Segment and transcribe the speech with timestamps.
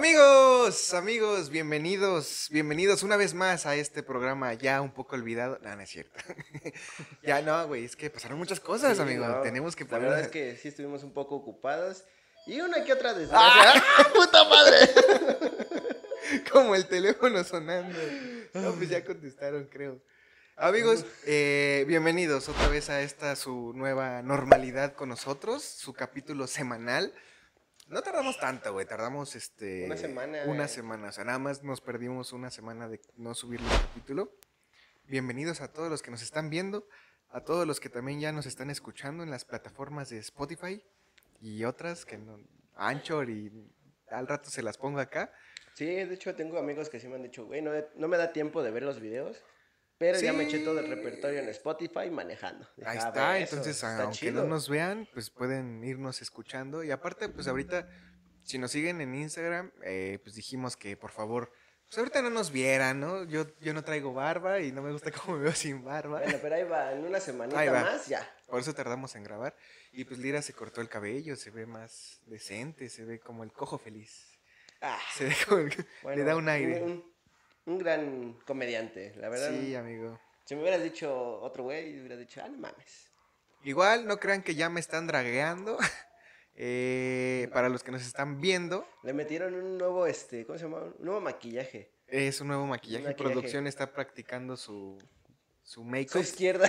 [0.00, 5.58] Amigos, amigos, bienvenidos, bienvenidos una vez más a este programa ya un poco olvidado.
[5.62, 6.18] No, no es cierto.
[7.22, 9.26] ya no, güey, es que pasaron muchas cosas, Sí, amigo.
[9.26, 10.04] no, Tenemos que La poner.
[10.10, 12.04] verdad es que sí estuvimos un poco ocupados.
[12.46, 13.72] Y una que otra desgracia.
[13.74, 14.76] ¡Ah, puta madre!
[16.52, 17.98] Como el teléfono sonando.
[18.52, 19.98] No, pues ya contestaron, creo.
[20.56, 27.14] Amigos, eh, bienvenidos otra vez a esta su nueva normalidad con nosotros, su capítulo semanal.
[27.86, 29.84] No tardamos tanto, güey, tardamos este...
[29.84, 30.68] Una semana, Una güey.
[30.68, 34.32] semana, o sea, nada más nos perdimos una semana de no subir el capítulo.
[35.06, 36.88] Bienvenidos a todos los que nos están viendo,
[37.30, 40.82] a todos los que también ya nos están escuchando en las plataformas de Spotify
[41.40, 42.40] y otras que no...
[42.74, 43.52] Anchor y
[44.10, 45.32] al rato se las pongo acá.
[45.74, 48.32] Sí, de hecho tengo amigos que sí me han dicho, güey, no, no me da
[48.32, 49.40] tiempo de ver los videos.
[49.98, 52.68] Pero ya me eché todo el repertorio en Spotify manejando.
[52.84, 54.42] Ahí "Ah, está, eso entonces está aunque chido".
[54.42, 56.84] no nos vean, pues pueden irnos escuchando.
[56.84, 57.88] Y aparte, pues ahorita,
[58.42, 61.50] si nos siguen en Instagram, eh, pues dijimos que por favor,
[61.86, 63.24] pues ahorita no nos vieran, ¿no?
[63.24, 66.20] Yo, yo no traigo barba y no me gusta cómo me veo sin barba.
[66.20, 67.80] Bueno, pero ahí va, en una semanita Ahí va.
[67.82, 68.28] más, ya.
[68.46, 69.56] Por eso tardamos en grabar.
[69.92, 73.52] Y pues Lira se cortó el cabello, se ve más decente, se ve como el
[73.52, 74.30] cojo feliz.
[74.82, 76.82] Ah, Se ve como el- bueno, le da un aire.
[76.82, 77.15] Un,
[77.66, 79.50] un gran comediante, la verdad.
[79.60, 80.18] Sí, amigo.
[80.44, 83.10] Si me hubieras dicho otro güey, hubiera dicho, ah, no mames.
[83.64, 85.76] Igual, no crean que ya me están dragueando.
[86.58, 90.84] Eh, para los que nos están viendo, Le metieron un nuevo, este, ¿cómo se llama?
[90.84, 91.90] Un nuevo maquillaje.
[92.06, 93.04] Es un nuevo maquillaje.
[93.08, 93.30] Maquillaje.
[93.30, 94.96] Producción está practicando su,
[95.62, 96.66] su Su make-up izquierda.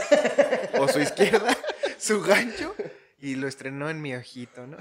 [0.77, 1.55] o su izquierda,
[1.97, 2.75] su gancho,
[3.19, 4.75] y lo estrenó en mi ojito, ¿no?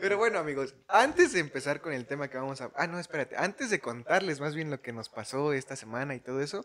[0.00, 2.70] Pero bueno, amigos, antes de empezar con el tema que vamos a...
[2.74, 3.36] Ah, no, espérate.
[3.36, 6.64] Antes de contarles más bien lo que nos pasó esta semana y todo eso,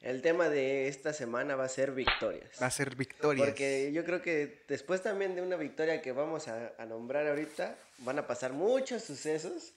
[0.00, 2.50] El tema de esta semana va a ser victorias.
[2.62, 3.46] va a ser victorias.
[3.46, 7.76] Porque yo creo que después también de una victoria que vamos a, a nombrar ahorita,
[7.98, 9.72] van a pasar muchos sucesos.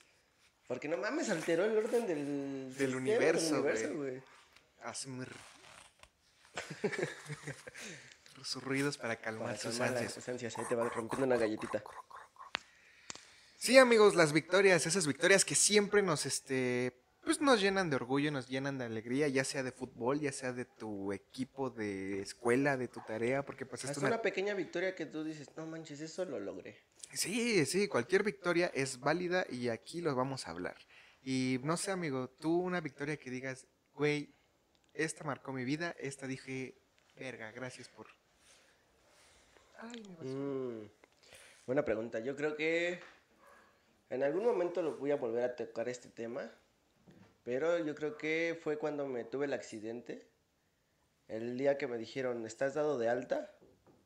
[0.68, 4.22] Porque no mames, alteró el orden del, sistema, universo, güey.
[8.44, 10.16] Sus ruidos para calmar Para sus calmar ansias.
[10.16, 11.82] las ansias, ahí te va rompiendo una galletita.
[13.60, 18.32] Sí, amigos, las victorias, esas victorias que siempre nos, este, pues nos llenan de orgullo,
[18.32, 22.78] nos llenan de alegría, ya sea de fútbol, ya sea de tu equipo de escuela,
[22.78, 24.08] de tu tarea, porque pues Es una...
[24.08, 24.22] una...
[24.22, 26.78] pequeña victoria que tú dices, no manches, eso lo logré.
[27.12, 30.78] Sí, sí, cualquier victoria es válida y aquí los vamos a hablar.
[31.22, 34.34] Y no sé, amigo, tú una victoria que digas, güey,
[34.94, 36.78] esta marcó mi vida, esta dije,
[37.14, 38.06] verga, gracias por...
[39.80, 40.30] Ay, me pasó.
[40.30, 40.90] Mm,
[41.66, 42.20] buena pregunta.
[42.20, 43.00] Yo creo que
[44.10, 46.50] en algún momento lo voy a volver a tocar este tema.
[47.44, 50.28] Pero yo creo que fue cuando me tuve el accidente.
[51.28, 53.54] El día que me dijeron, ¿estás dado de alta?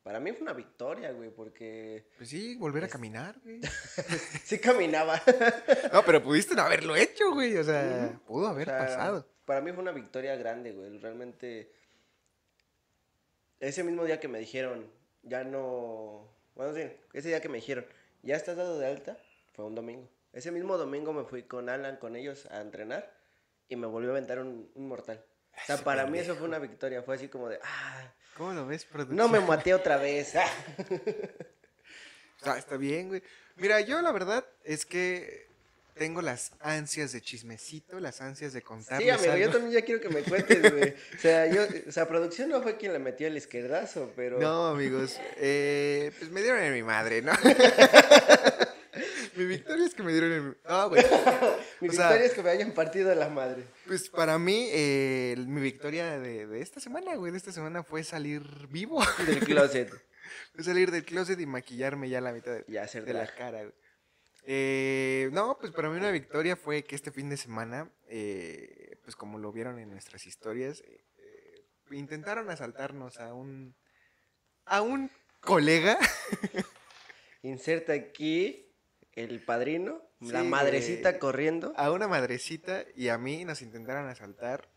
[0.03, 3.59] Para mí fue una victoria, güey, porque Pues sí, volver a caminar, güey.
[4.43, 5.19] sí caminaba.
[5.91, 9.27] No, pero pudiste no haberlo hecho, güey, o sea, pudo O haber sea, pasado.
[9.45, 10.99] Para mí fue una victoria grande, güey.
[10.99, 11.71] Realmente.
[13.59, 14.91] Ese mismo día que me dijeron,
[15.23, 16.29] ya no.
[16.53, 16.83] Bueno, sí,
[17.13, 17.85] ese día que me dijeron,
[18.21, 19.17] ya estás dado de alta,
[19.55, 20.09] fue un domingo.
[20.33, 23.11] Ese mismo domingo me fui con Alan, con ellos, a entrenar
[23.69, 25.23] y me volvió a aventar un, un mortal.
[25.53, 27.01] O sea, Ese para mí eso fue una victoria.
[27.03, 29.15] Fue así como de, ah, ¿Cómo lo ves, producción?
[29.17, 30.35] no me maté otra vez.
[30.35, 30.45] ah".
[32.43, 33.23] Ah, está bien, güey.
[33.55, 35.47] Mira, yo la verdad es que
[35.95, 39.51] tengo las ansias de chismecito, las ansias de contarles Sí, amigo, yo algo.
[39.53, 40.93] también ya quiero que me cuentes, güey.
[41.17, 44.37] O sea, yo, o sea, producción no fue quien le metió el izquierdazo, pero.
[44.39, 47.31] No, amigos, eh, pues me dieron en mi madre, ¿no?
[49.35, 50.55] Mi victoria es que me dieron mi...
[50.67, 51.03] No, güey.
[51.81, 53.63] Mi o sea- victoria es que me hayan partido la madre.
[53.85, 58.03] Pues para mí, eh, mi victoria de, de esta semana, güey, de esta semana fue
[58.03, 59.03] salir vivo.
[59.25, 59.91] Del closet.
[60.53, 63.63] Fue salir del closet y maquillarme ya la mitad de, Y hacer de la cara,
[63.63, 63.73] güey.
[64.47, 69.15] Eh, no, pues para mí una victoria fue que este fin de semana, eh, pues
[69.15, 70.83] como lo vieron en nuestras historias,
[71.91, 73.75] intentaron asaltarnos a un
[74.65, 75.11] a un
[75.41, 75.97] colega.
[77.41, 78.74] Inserta aquí
[79.15, 81.73] el padrino, la madrecita corriendo.
[81.77, 84.67] a una madrecita y a mí nos intentaron asaltar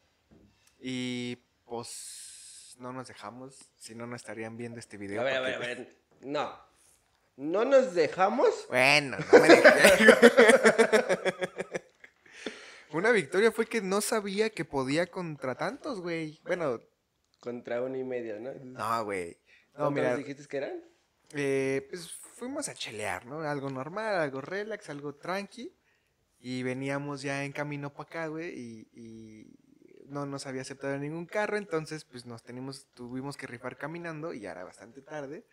[0.80, 5.20] y pues no nos dejamos, si no no estarían viendo este video.
[5.20, 5.96] A ver, a ver, a ver.
[6.20, 6.68] No.
[7.36, 8.48] No nos dejamos.
[8.68, 9.62] Bueno, no me.
[12.92, 16.40] Una victoria fue que no sabía que podía contra tantos, güey.
[16.44, 16.80] Bueno,
[17.40, 18.52] Contra uno y medio, ¿no?
[18.54, 19.36] no, güey.
[19.74, 20.82] No, ¿Cuántos mira, dijiste que eran?
[21.32, 23.40] Eh, pues fuimos a chelear, ¿no?
[23.40, 25.74] Algo normal, algo relax, algo tranqui.
[26.40, 28.50] Y veníamos ya en camino para acá, güey,
[28.92, 29.58] y,
[30.06, 34.40] no nos había aceptado ningún carro, entonces pues nos tenemos, tuvimos que rifar caminando y
[34.40, 35.44] ya era bastante tarde.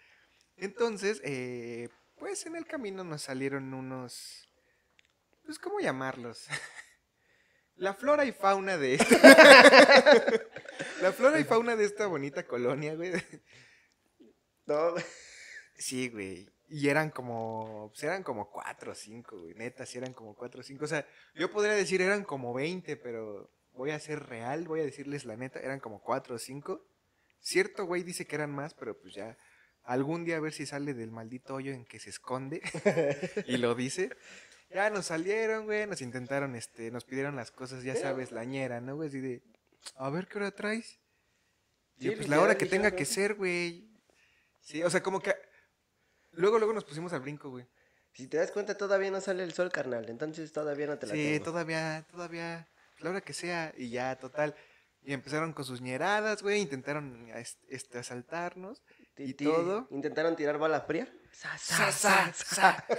[0.55, 4.45] Entonces, eh, pues en el camino nos salieron unos
[5.45, 6.47] pues, ¿cómo llamarlos?
[7.75, 9.17] La flora y fauna de esta.
[11.01, 13.11] la flora y fauna de esta bonita colonia, güey.
[14.65, 14.95] No,
[15.77, 16.49] Sí, güey.
[16.67, 19.53] Y eran como, pues eran como cuatro o cinco, güey.
[19.53, 20.85] Neta, sí eran como cuatro o cinco.
[20.85, 24.85] O sea, yo podría decir eran como 20, pero voy a ser real, voy a
[24.85, 26.85] decirles la neta, eran como cuatro o cinco.
[27.39, 29.37] Cierto, güey, dice que eran más, pero pues ya
[29.83, 32.61] algún día a ver si sale del maldito hoyo en que se esconde
[33.47, 34.09] y lo dice.
[34.71, 38.81] Ya nos salieron, güey, nos intentaron, este, nos pidieron las cosas, ya sabes, la ñera,
[38.81, 39.09] ¿no, güey?
[39.09, 39.43] Así de,
[39.95, 40.99] a ver qué hora traes.
[41.97, 43.87] Y Sí, yo, pues la hora que tenga que ser, güey.
[44.61, 45.35] Sí, o sea, como que
[46.37, 47.65] luego, luego nos pusimos al brinco, güey.
[48.13, 51.13] si te das cuenta todavía no sale el sol, carnal, entonces todavía no te la
[51.13, 51.45] Sí, tengo.
[51.45, 52.67] todavía, todavía,
[52.99, 54.55] la hora que sea, y ya, total.
[55.03, 58.81] Y empezaron con sus ñeradas, güey, intentaron es- este, asaltarnos.
[59.17, 59.87] Y todo.
[59.91, 61.07] ¿Intentaron tirar bala fría?
[61.31, 61.91] Sa, sa,
[62.33, 62.85] sa.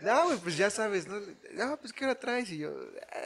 [0.00, 1.18] No, güey, pues ya sabes, ¿no?
[1.54, 2.48] No, pues ¿qué hora traes?
[2.52, 2.72] Y yo,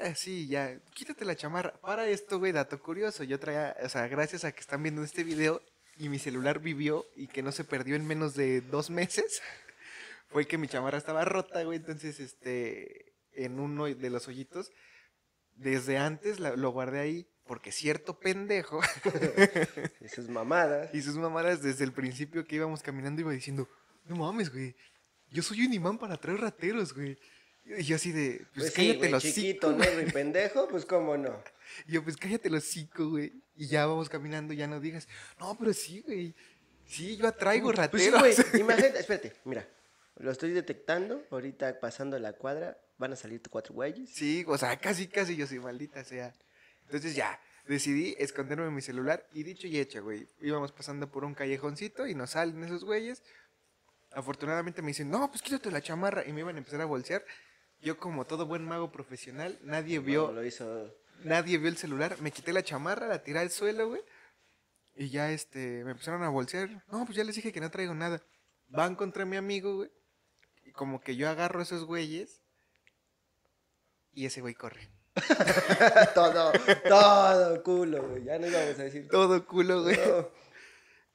[0.03, 1.75] "Ah, sí, ya, quítate la chamarra.
[1.75, 3.25] Para esto, güey, dato curioso.
[3.25, 5.61] Yo traía, o sea, gracias a que están viendo este video
[6.05, 9.41] y mi celular vivió y que no se perdió en menos de dos meses,
[10.29, 11.79] fue que mi chamarra estaba rota, güey.
[11.79, 14.71] Entonces, este, en uno de los hoyitos,
[15.55, 17.29] desde antes la- lo guardé ahí.
[17.45, 18.81] Porque cierto pendejo
[20.01, 20.91] Y sus mamadas.
[20.95, 23.69] y sus mamadas desde el principio que íbamos caminando iba diciendo,
[24.05, 24.77] no mames, güey,
[25.29, 27.19] yo soy un imán para traer rateros, güey.
[27.65, 30.85] Y yo así de, pues, Pues, sí, cállate güey, los chiquito, negro y pendejo, pues
[30.87, 31.43] cómo no.
[31.87, 33.33] Y yo, pues cállate los hocico, güey.
[33.57, 35.09] Y ya vamos caminando, ya no digas,
[35.39, 36.35] no, pero sí, güey.
[36.87, 38.21] Sí, yo atraigo Pues sí, rateros.
[38.21, 39.69] güey, imagínate, espérate, mira,
[40.17, 44.11] lo estoy detectando, ahorita pasando la cuadra, van a salir cuatro güeyes.
[44.11, 46.33] Sí, o sea, casi, casi yo soy maldita sea.
[46.87, 50.27] Entonces ya, decidí esconderme mi celular y dicho y hecho, güey.
[50.41, 53.23] Íbamos pasando por un callejoncito y nos salen esos güeyes.
[54.13, 56.27] Afortunadamente me dicen, no, pues quítate la chamarra.
[56.27, 57.25] Y me iban a empezar a bolsear.
[57.81, 60.95] Yo, como todo buen mago profesional, nadie vio, No, lo hizo.
[61.25, 62.17] Nadie vio el celular.
[62.21, 64.03] Me quité la chamarra, la tiré al suelo, güey.
[64.95, 66.85] Y ya, este, me empezaron a bolsear.
[66.91, 68.23] No, pues ya les dije que no traigo nada.
[68.69, 69.91] Van contra mi amigo, güey.
[70.65, 72.43] Y como que yo agarro a esos güeyes.
[74.13, 74.91] Y ese güey corre.
[76.15, 76.53] todo,
[76.89, 78.25] todo culo, güey.
[78.25, 79.09] Ya no íbamos a decir.
[79.09, 79.99] Todo culo, güey.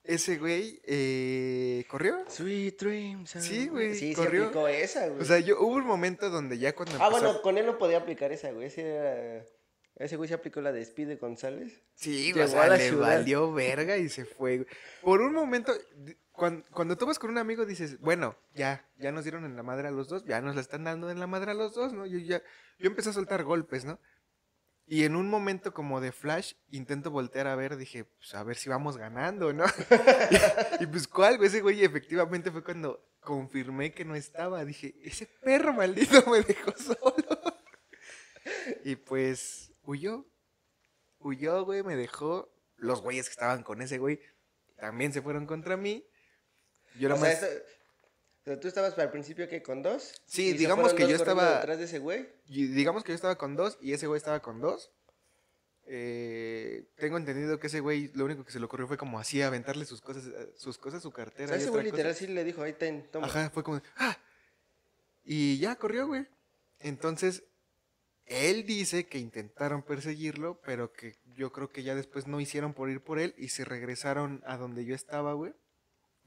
[0.03, 2.23] Ese güey eh, corrió.
[2.29, 3.29] Sweet dreams.
[3.31, 4.43] Sí, güey, Sí, corrió.
[4.45, 5.21] aplicó esa, güey.
[5.21, 7.77] O sea, yo hubo un momento donde ya cuando ah, empezó- bueno, con él no
[7.77, 8.67] podía aplicar esa, güey.
[8.67, 9.45] Ese, era-
[9.99, 11.81] ese güey se aplicó la de Speedy González.
[11.95, 13.07] Sí, llegó o sea, le ciudad.
[13.17, 14.57] valió verga y se fue.
[14.57, 14.67] güey.
[15.01, 19.11] Por un momento, di- cuan- cuando, tú vas con un amigo dices, bueno, ya, ya
[19.11, 21.27] nos dieron en la madre a los dos, ya nos la están dando en la
[21.27, 22.05] madre a los dos, ¿no?
[22.05, 22.41] Yo ya,
[22.79, 23.99] yo empecé a soltar golpes, ¿no?
[24.89, 28.55] Y en un momento como de flash, intento voltear a ver, dije, pues a ver
[28.55, 29.65] si vamos ganando, ¿no?
[30.79, 34.63] y, pues cuál, güey, ese güey efectivamente fue cuando confirmé que no estaba.
[34.63, 37.41] Dije, ese perro maldito me dejó solo.
[38.85, 40.25] y pues huyó.
[41.19, 42.51] Huyó, güey, me dejó.
[42.77, 44.19] Los güeyes que estaban con ese güey
[44.75, 46.05] también se fueron contra mí.
[46.99, 47.61] Yo o nada sea, más- eso-
[48.41, 50.21] o sea, tú estabas al principio que con dos.
[50.27, 52.29] Sí, digamos que yo estaba- detrás de ese güey.
[52.47, 54.91] y digamos que yo estaba con dos y ese güey estaba con dos.
[55.89, 59.41] Eh, tengo entendido que ese güey lo único que se le ocurrió fue como así
[59.41, 61.47] aventarle sus cosas, eh, sus cosas, su O cartera.
[61.47, 63.27] sea, y ese güey literal sí le dijo, ahí ten, toma.
[63.27, 64.17] Ajá, fue como, ¡ah!
[65.23, 66.27] Y ya corrió, güey.
[66.79, 67.43] Entonces,
[68.27, 72.89] él dice que intentaron perseguirlo, pero que yo creo que ya después no hicieron por
[72.89, 75.53] ir por él y se regresaron a donde yo estaba, güey.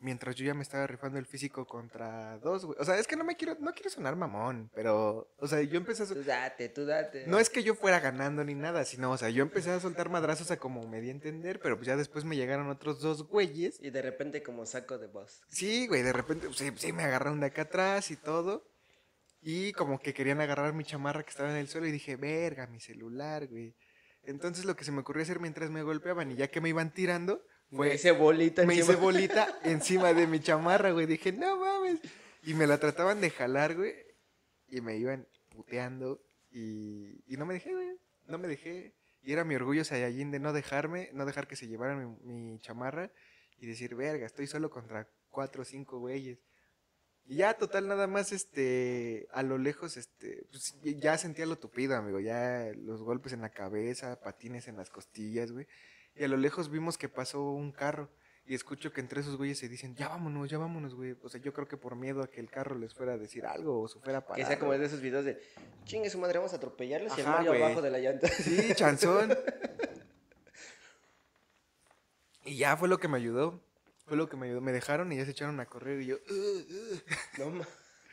[0.03, 2.79] Mientras yo ya me estaba rifando el físico contra dos, güey.
[2.81, 5.77] O sea, es que no me quiero, no quiero sonar mamón, pero, o sea, yo
[5.77, 6.07] empecé a...
[6.07, 7.27] Tú date, tú date.
[7.27, 10.09] No es que yo fuera ganando ni nada, sino, o sea, yo empecé a soltar
[10.09, 13.29] madrazos a como me di a entender, pero pues ya después me llegaron otros dos
[13.29, 15.43] güeyes Y de repente como saco de voz.
[15.49, 18.70] Sí, güey, de repente, sí, sí, me agarraron de acá atrás y todo.
[19.43, 22.67] Y como que querían agarrar mi chamarra que estaba en el suelo y dije, verga,
[22.67, 23.75] mi celular, güey.
[24.23, 26.93] Entonces lo que se me ocurrió hacer mientras me golpeaban y ya que me iban
[26.93, 28.93] tirando, Me fue, hice bolita me encima.
[28.93, 31.07] hice bolita encima de mi chamarra, güey.
[31.07, 32.01] Dije, no mames.
[32.43, 33.95] Y me la trataban de jalar, güey.
[34.69, 37.99] Y me iban puteando y, y no me dejé, güey.
[38.27, 38.95] No me dejé.
[39.23, 42.59] Y era mi orgullo Saiyajin de no dejarme, no dejar que se llevaran mi, mi
[42.61, 43.11] chamarra
[43.59, 46.39] y decir, verga, estoy solo contra cuatro o cinco güeyes.
[47.31, 51.95] Y ya, total, nada más, este, a lo lejos, este, pues, ya sentía lo tupido,
[51.95, 55.69] amigo, ya los golpes en la cabeza, patines en las costillas, güey.
[56.17, 58.11] Y a lo lejos vimos que pasó un carro
[58.45, 61.17] y escucho que entre esos güeyes se dicen, ya vámonos, ya vámonos, güey.
[61.23, 63.47] O sea, yo creo que por miedo a que el carro les fuera a decir
[63.47, 64.41] algo o se fuera a parar.
[64.41, 65.41] Que sea como de esos videos de
[65.85, 67.63] chingue su madre, vamos a atropellarlos y el Ajá, Mario güey.
[67.63, 68.27] abajo de la llanta.
[68.29, 69.31] Sí, chanzón.
[72.45, 73.63] y ya fue lo que me ayudó.
[74.11, 74.61] Fue lo que me ayudó.
[74.61, 76.17] Me dejaron y ya se echaron a correr y yo...
[77.39, 77.69] No ma-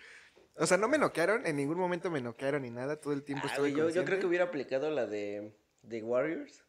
[0.53, 3.47] O sea, no me noquearon, en ningún momento me noquearon ni nada, todo el tiempo
[3.47, 6.63] Ah, estuve yo, yo creo que hubiera aplicado la de, de Warriors.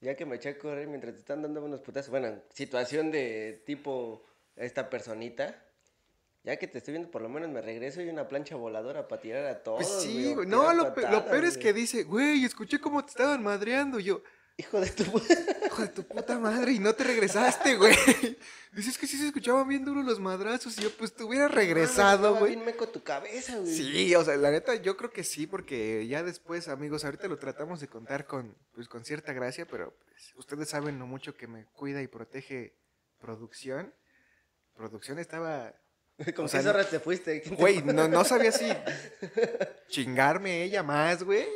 [0.00, 2.08] Ya que me eché a correr mientras te están dando unos putazos.
[2.12, 4.24] Bueno, situación de tipo
[4.54, 5.60] esta personita.
[6.44, 9.20] Ya que te estoy viendo, por lo menos me regreso y una plancha voladora para
[9.20, 9.78] tirar a todos.
[9.78, 10.48] Pues sí, güey, o güey.
[10.48, 11.58] No, lo, peor es güey.
[11.58, 13.98] que dice, güey, escuché cómo te estaban madreando.
[13.98, 14.22] Y yo,
[14.58, 15.34] Hijo de tu puta.
[15.66, 17.94] hijo de tu puta madre, y no te regresaste, güey.
[18.72, 20.78] Dices que sí se escuchaban bien duros los madrazos.
[20.78, 22.54] Y yo, pues te hubiera regresado, güey.
[22.54, 23.74] bien meco tu cabeza, güey.
[23.74, 27.38] Sí, o sea, la neta, yo creo que sí, porque ya después, amigos, ahorita lo
[27.38, 31.46] tratamos de contar con, pues, con cierta gracia, pero pues, ustedes saben lo mucho que
[31.46, 32.74] me cuida y protege
[33.20, 33.92] producción.
[34.74, 35.74] Producción estaba,
[36.34, 37.42] ¿Con o qué sea, zorras te fuiste?
[37.42, 38.66] ¿Quién te- güey, no, no sabía si
[39.88, 41.46] chingarme ella más, güey,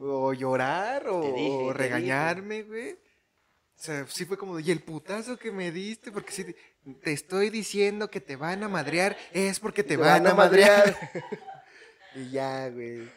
[0.00, 2.92] o llorar, o, Te dije, o te regañarme, güey.
[2.92, 6.54] O sea, sí fue como, y el putazo que me diste, porque sí, te,
[7.02, 10.94] te estoy diciendo que te van a madrear, es porque te, van, a madrear.
[12.14, 13.08] y ya, güey.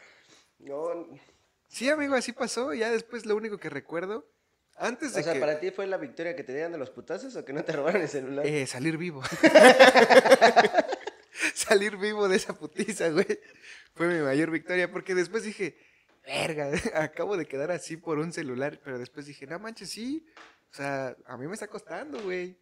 [0.60, 1.06] No,
[1.74, 2.76] Sí, amigo, así pasó.
[2.76, 4.30] Ya después lo único que recuerdo,
[4.78, 6.92] antes de o sea, que ¿para ti fue la victoria que te dieran de los
[6.92, 8.46] putazos o que no te robaron el celular?
[8.46, 9.24] eh, salir vivo.
[11.56, 13.40] salir vivo de esa putiza, güey.
[13.96, 15.76] Fue mi mayor victoria, porque después dije,
[16.24, 20.26] verga, acabo de quedar así por un celular, pero después dije, no manches, sí.
[20.72, 22.58] O sea, a mí me está costando, güey.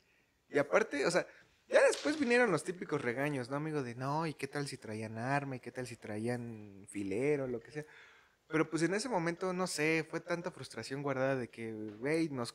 [0.50, 1.26] Y aparte, o sea,
[1.70, 3.84] ya después vinieron los típicos regaños, ¿no, amigo?
[3.84, 5.56] De no, ¿y qué tal si traían arma?
[5.56, 7.48] ¿Y qué tal si traían filero?
[7.48, 7.86] Lo que sea.
[8.48, 12.54] Pero pues en ese momento, no sé, fue tanta frustración guardada de que, güey, nos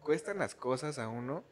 [0.00, 1.44] cuestan las cosas a uno.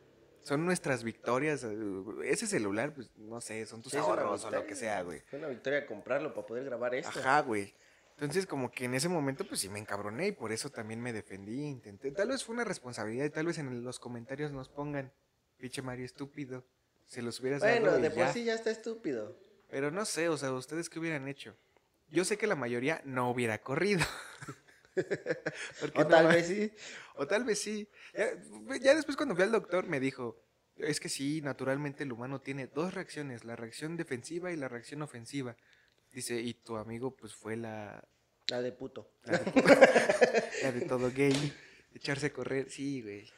[0.43, 1.65] Son nuestras victorias.
[1.65, 1.77] eh,
[2.25, 5.21] Ese celular, pues, no sé, son tus ahorros o lo que sea, güey.
[5.29, 7.19] Fue una victoria comprarlo para poder grabar esto.
[7.19, 7.75] Ajá, güey.
[8.21, 11.11] Entonces, como que en ese momento, pues sí me encabroné y por eso también me
[11.15, 12.11] defendí, intenté.
[12.11, 15.11] Tal vez fue una responsabilidad y tal vez en los comentarios nos pongan,
[15.57, 16.67] pinche Mario estúpido,
[17.07, 18.33] se los hubieras Bueno, dado y de por ya".
[18.35, 19.41] sí ya está estúpido.
[19.71, 21.57] Pero no sé, o sea, ¿ustedes qué hubieran hecho?
[22.11, 24.05] Yo sé que la mayoría no hubiera corrido.
[25.95, 26.73] O tal vez sí.
[27.15, 27.89] O tal vez sí.
[28.13, 28.33] Ya,
[28.81, 30.37] ya después cuando fui al doctor me dijo,
[30.77, 35.01] es que sí, naturalmente el humano tiene dos reacciones, la reacción defensiva y la reacción
[35.01, 35.57] ofensiva.
[36.13, 38.03] Dice, y tu amigo pues fue la,
[38.49, 39.11] La de puto.
[39.25, 39.53] la, de,
[40.63, 41.53] la de todo gay,
[41.95, 42.71] echarse a correr.
[42.71, 43.29] Sí, güey.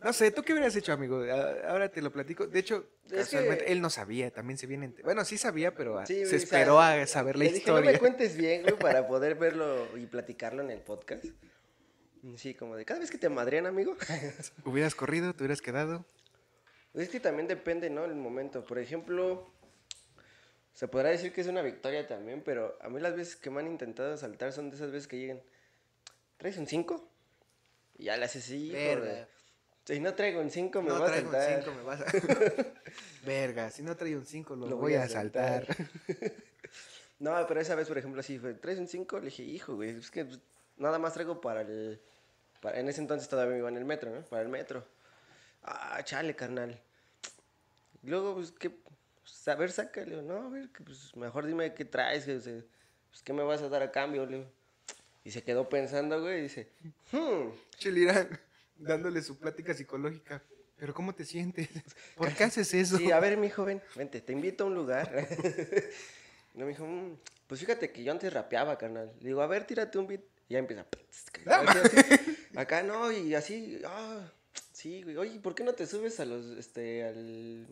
[0.00, 1.22] No sé, ¿tú qué hubieras hecho, amigo?
[1.68, 2.46] Ahora te lo platico.
[2.48, 4.92] De hecho, Es casualmente, que- él no sabía, también se viene...
[5.04, 7.66] Bueno, sí sabía, pero Sí, se güey, o sea, esperó a saber la le dije,
[7.70, 7.92] no historia.
[7.92, 11.24] me cuentes bien, güey, para poder verlo y platicarlo en el podcast.
[12.36, 13.96] Sí, como de cada vez que te madrean, amigo.
[14.64, 15.34] ¿Hubieras corrido?
[15.34, 16.04] ¿Te hubieras quedado?
[16.94, 18.04] Es que también depende, ¿no?
[18.04, 18.64] El momento.
[18.64, 19.52] Por ejemplo,
[20.74, 23.60] se podrá decir que es una victoria también, pero a mí las veces que me
[23.60, 25.40] han intentado asaltar son de esas veces que llegan.
[26.38, 27.08] ¿Traes un 5?
[27.98, 29.28] Y ya le haces así, Verga.
[29.84, 31.64] Si no traigo un 5, me no va a un saltar.
[31.64, 32.06] 5, me vas a...
[33.26, 35.66] Verga, si no traigo un 5 lo, Lo voy a saltar.
[37.18, 38.54] No, pero esa vez, por ejemplo, así fue.
[38.54, 39.20] ¿Traes un 5?
[39.20, 40.26] Le dije, hijo, güey, es que
[40.76, 42.00] nada más traigo para el.
[42.60, 44.22] para- en ese entonces todavía me iba en el metro, ¿no?
[44.22, 44.84] Para el metro.
[45.62, 46.80] Ah, chale, carnal.
[48.02, 48.72] Luego, pues, ¿qué?
[49.22, 50.22] Pues, a ver, sácale.
[50.22, 52.64] No, a ver, que, pues, mejor dime qué traes, que,
[53.10, 54.46] pues, ¿qué me vas a dar a cambio, le.
[55.24, 56.68] Y se quedó pensando, güey, y dice,
[57.12, 58.28] hmm, Chelira
[58.76, 60.42] dándole su plática psicológica.
[60.76, 61.68] ¿Pero cómo te sientes?
[62.16, 62.98] ¿Por qué haces eso?
[62.98, 65.12] Sí, a ver, mi joven, vente, te invito a un lugar.
[66.54, 69.12] no, me dijo, "Mm, pues fíjate que yo antes rapeaba, carnal.
[69.20, 70.22] Le digo, a ver, tírate un beat.
[70.48, 70.84] Y ya empieza.
[72.56, 74.28] Acá no, y así, ah,
[74.72, 75.16] sí, güey.
[75.16, 77.66] Oye, ¿por qué no te subes a los, este, al,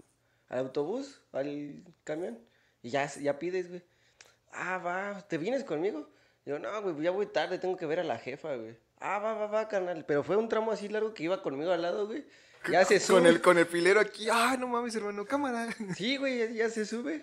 [0.50, 2.38] al autobús, al camión?
[2.82, 3.82] Y ya, ya pides, güey.
[4.52, 6.10] Ah, va, ¿te vienes conmigo?
[6.44, 8.76] Digo, no, güey, ya voy tarde, tengo que ver a la jefa, güey.
[8.98, 10.04] Ah, va, va, va, carnal.
[10.06, 12.24] Pero fue un tramo así largo que iba conmigo al lado, güey.
[12.70, 13.18] Ya se sube.
[13.18, 14.28] con el, con el filero aquí.
[14.30, 15.74] Ah, no mames, hermano, cámara.
[15.96, 17.22] Sí, güey, ya, ya se sube.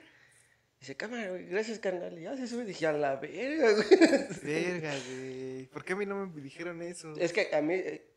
[0.80, 2.18] Dice, cámara, güey, gracias, carnal.
[2.18, 2.64] Y Ya se sube.
[2.64, 3.88] Dije, a la verga, güey.
[4.44, 5.66] Verga, güey.
[5.68, 7.14] ¿Por qué a mí no me dijeron eso?
[7.18, 8.08] Es que a mí, eh,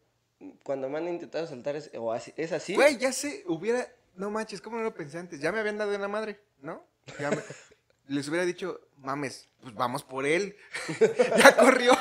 [0.63, 2.75] cuando me han intentado saltar, es, o así, es así.
[2.75, 3.87] Güey, ya sé, hubiera.
[4.21, 5.41] No manches, ¿cómo no lo pensé antes?
[5.41, 6.87] Ya me habían dado en la madre, ¿no?
[7.19, 7.39] Ya me-
[8.09, 10.57] Les hubiera dicho, mames, pues vamos por él.
[11.39, 11.97] ya corrió.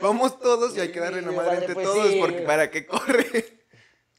[0.00, 2.18] Vamos todos y hay que darle la madre vale, entre pues todos sí.
[2.20, 3.60] porque para que corre.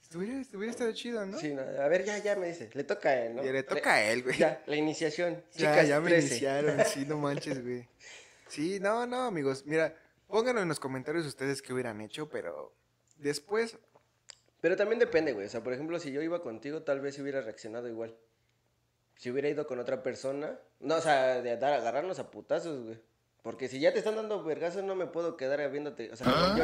[0.01, 1.37] Estuviera, estuviera estado chido, ¿no?
[1.39, 2.69] Sí, no, a ver, ya, ya me dice.
[2.73, 3.43] Le toca a él, ¿no?
[3.43, 4.37] Y le toca a él, güey.
[4.37, 5.43] Ya, la iniciación.
[5.53, 6.27] Ya, Chicas ya me 13.
[6.27, 7.89] iniciaron, sí, no manches, güey.
[8.47, 9.65] Sí, no, no, amigos.
[9.65, 9.97] Mira,
[10.27, 12.73] pónganlo en los comentarios ustedes qué hubieran hecho, pero
[13.17, 13.79] después,
[14.63, 15.45] Pero también depende, güey.
[15.45, 18.15] O sea, por ejemplo, si yo iba contigo, tal vez hubiera reaccionado igual.
[19.17, 20.57] Si hubiera ido con otra persona.
[20.79, 22.97] No, o sea, de dar, agarrarnos a putazos, güey.
[23.41, 26.13] Porque si ya te están dando vergazos, no me puedo quedar viéndote.
[26.13, 26.63] O sea, yo.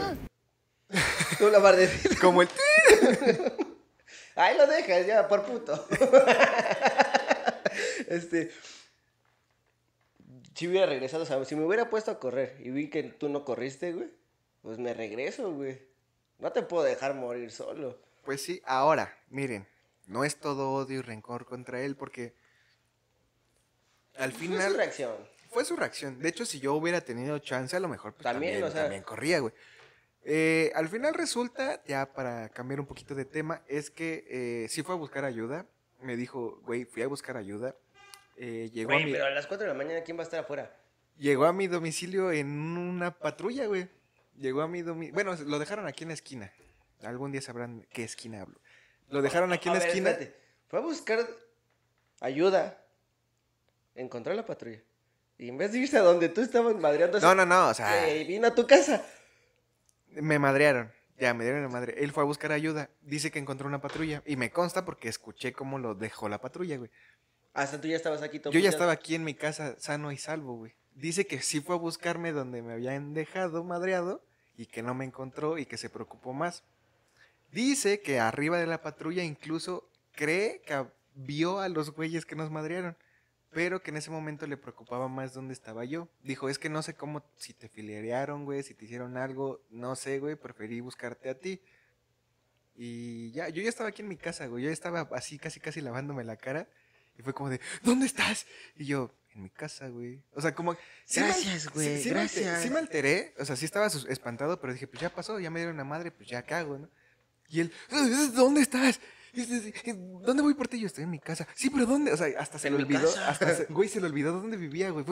[1.39, 2.17] Tú la vas a decir.
[2.21, 2.47] como el...
[4.35, 5.73] Ahí lo dejas, ya, por puto.
[8.07, 8.49] este.
[10.55, 13.27] si hubiera regresado, o sea, si me hubiera puesto a correr y vi que tú
[13.27, 14.09] no corriste, güey,
[14.61, 15.89] pues me regreso, güey.
[16.39, 17.97] No te puedo dejar morir solo.
[18.23, 19.67] Pues sí, ahora, miren,
[20.07, 22.33] no es todo odio y rencor contra él porque
[24.17, 25.11] al Fue final su reacción.
[25.49, 26.19] fue su reacción.
[26.19, 28.83] De hecho, si yo hubiera tenido chance, a lo mejor pues, También, también, o sea-
[28.83, 29.53] también corría, güey.
[30.23, 34.83] Eh, al final resulta, ya para cambiar un poquito de tema, es que eh, sí
[34.83, 35.65] fue a buscar ayuda.
[36.01, 37.75] Me dijo, güey, fui a buscar ayuda.
[38.37, 40.23] Eh, llegó, a Güey, mi, pero a las 4 de la mañana, ¿quién va a
[40.25, 40.75] estar afuera?
[41.17, 43.89] llegó a mi domicilio en una patrulla, güey.
[44.39, 45.13] Llegó a mi domicilio.
[45.13, 46.51] Bueno, lo dejaron aquí en la esquina.
[47.03, 48.59] Algún día sabrán qué esquina hablo.
[49.09, 50.09] Lo dejaron aquí en la ver, esquina.
[50.11, 50.39] espérate.
[50.67, 51.27] Fue a buscar
[52.21, 52.81] ayuda.
[53.95, 54.81] Encontró la patrulla.
[55.37, 58.03] Y en vez de irse a donde tú estabas madreando, No, no, no, o sea,
[58.03, 59.03] güey, vino a tu casa.
[60.09, 60.91] me madrearon.
[61.17, 61.95] Ya, me dieron la madre.
[61.97, 62.89] Él fue a buscar ayuda.
[63.01, 64.23] Dice que encontró una patrulla.
[64.25, 66.89] Y me consta porque escuché cómo lo dejó la patrulla, güey.
[67.53, 70.17] Hasta tú ya estabas aquí todo Yo ya estaba aquí en mi casa sano y
[70.17, 70.75] salvo, güey.
[70.93, 74.23] Dice que sí fue a buscarme donde me habían dejado madreado
[74.59, 76.65] y que no me encontró y que se preocupó más.
[77.49, 80.85] Dice que arriba de la patrulla incluso cree que
[81.15, 82.97] vio a los güeyes que nos madrearon,
[83.51, 86.09] pero que en ese momento le preocupaba más dónde estaba yo.
[86.23, 89.95] Dijo, es que no sé cómo, si te filerearon, güey, si te hicieron algo, no
[89.95, 91.61] sé, güey, preferí buscarte a ti.
[92.75, 95.79] Y ya, yo ya estaba aquí en mi casa, güey, yo estaba así casi casi
[95.79, 96.67] lavándome la cara
[97.17, 98.45] y fue como de, ¿dónde estás?
[98.75, 100.23] Y yo, en mi casa, güey.
[100.33, 100.75] O sea, como...
[101.05, 102.61] sí me Gracias, sí- güey, sí me alte- gracias.
[102.63, 105.59] sí me alteré, o sea, sí estaba espantado, pero dije, pues ya pasó, ya me
[105.59, 106.89] dieron la madre, pues ya cago, ¿no?
[107.47, 107.73] Y él,
[108.35, 108.99] ¿dónde estás?
[110.23, 110.79] ¿Dónde voy por ti?
[110.79, 111.47] Yo estoy en mi casa.
[111.55, 112.11] Sí, pero ¿dónde?
[112.11, 113.29] O sea, hasta se le olvidó, casa.
[113.29, 115.05] hasta, se- güey, se le olvidó dónde vivía, güey.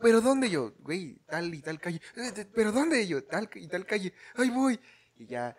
[0.00, 0.74] ¿Pero dónde yo?
[0.80, 2.00] Güey, tal y tal calle.
[2.16, 3.22] "Eh, ¿Pero dónde yo?
[3.24, 4.12] Tal y tal calle.
[4.34, 4.78] Ahí voy.
[5.16, 5.56] Y ya,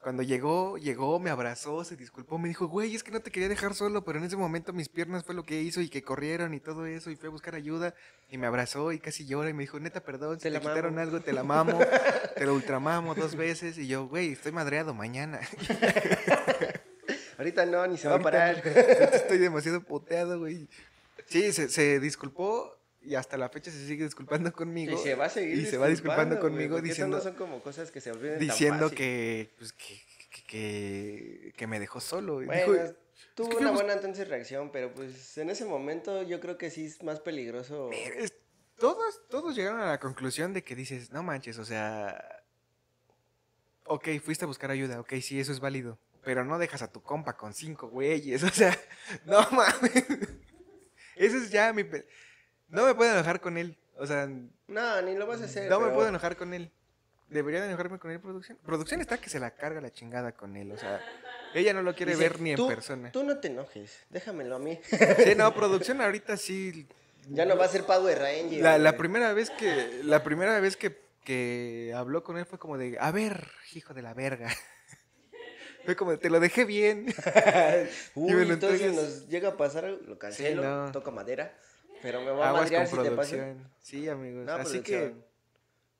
[0.00, 3.48] cuando llegó, llegó, me abrazó, se disculpó, me dijo, güey, es que no te quería
[3.48, 6.54] dejar solo, pero en ese momento mis piernas fue lo que hizo y que corrieron
[6.54, 7.94] y todo eso y fue a buscar ayuda
[8.30, 10.60] y me abrazó y casi llora y me dijo, neta, perdón, si Te te, la
[10.60, 11.00] quitaron mamo".
[11.02, 11.80] algo, te la mamo,
[12.36, 15.40] te lo ultramamo dos veces y yo, güey, estoy madreado mañana.
[17.38, 18.62] Ahorita no, ni se va a parar.
[18.64, 18.70] no,
[19.16, 20.68] estoy demasiado puteado, güey.
[21.26, 24.92] Sí, se, se disculpó y hasta la fecha se sigue disculpando conmigo.
[24.92, 27.62] Y se va a seguir y se va disculpando conmigo esas diciendo, no son como
[27.62, 28.98] cosas que se olviden tan diciendo fácil.
[28.98, 30.00] que, pues, que,
[30.46, 32.36] que, que, me dejó solo.
[32.36, 32.94] Bueno, dijo,
[33.34, 36.86] tuvo una fuimos- buena entonces reacción, pero pues en ese momento yo creo que sí
[36.86, 37.90] es más peligroso.
[37.92, 38.34] Es-
[38.76, 42.44] todos, todos llegaron a la conclusión de que dices, no manches, o sea,
[43.84, 47.02] ok, fuiste a buscar ayuda, ok, sí, eso es válido, pero no dejas a tu
[47.02, 48.78] compa con cinco güeyes, o sea,
[49.24, 50.04] no mames.
[51.18, 51.84] Eso es ya mi...
[52.68, 54.28] No me puedo enojar con él, o sea,
[54.66, 55.70] No, ni lo vas a hacer.
[55.70, 56.70] no me puedo enojar con él.
[57.28, 58.58] Debería de enojarme con él, producción.
[58.64, 61.00] Producción está que se la carga la chingada con él, o sea,
[61.54, 63.12] ella no lo quiere Dice, ver ni en "Tú- persona.
[63.12, 64.80] Tú no te enojes, déjamelo a mí.
[64.82, 66.86] Sí, no, producción ahorita sí
[67.30, 68.62] ya no va a ser Power Ranger.
[68.62, 72.78] La, la primera vez que la primera vez que, que habló con él fue como
[72.78, 74.48] de, a ver, hijo de la verga.
[75.84, 77.14] fue como de, te lo dejé bien.
[78.14, 80.92] Uy, Y me lo entonces nos llega a pasar, lo cancelo, no.
[80.92, 81.52] toco madera,
[82.02, 83.54] pero me va a madrear si te pasa.
[83.80, 84.46] Sí, amigos.
[84.46, 85.24] No, Así producción.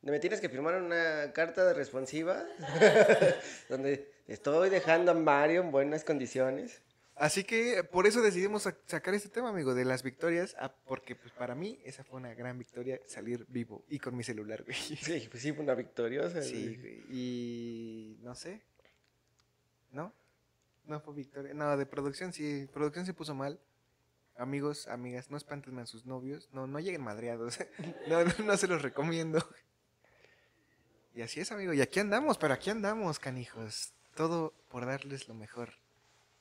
[0.03, 2.45] Me tienes que firmar una carta de responsiva
[3.69, 6.79] donde estoy dejando a Mario en buenas condiciones.
[6.79, 6.83] que
[7.17, 11.17] así que por eso decidimos sac- sacar este tema, amigo, de las victorias, ah, porque
[11.17, 14.77] pues para mí esa fue una gran victoria salir vivo y con mi celular, güey.
[15.03, 16.43] Sí, pues sí, fue una victoriosa.
[16.43, 17.03] Sí, güey.
[17.11, 18.63] Y no sé.
[19.91, 20.13] ¿No?
[20.85, 21.53] No fue victoria.
[21.55, 22.69] No, de producción sí.
[22.73, 23.59] Producción se puso mal.
[24.39, 26.49] Amigos, amigas, no espanten a sus novios.
[26.53, 27.59] No, no lleguen madreados.
[28.07, 29.45] No, no, no se los recomiendo.
[31.15, 31.73] Y así es, amigo.
[31.73, 33.93] Y aquí andamos, pero aquí andamos, canijos.
[34.15, 35.73] Todo por darles lo mejor.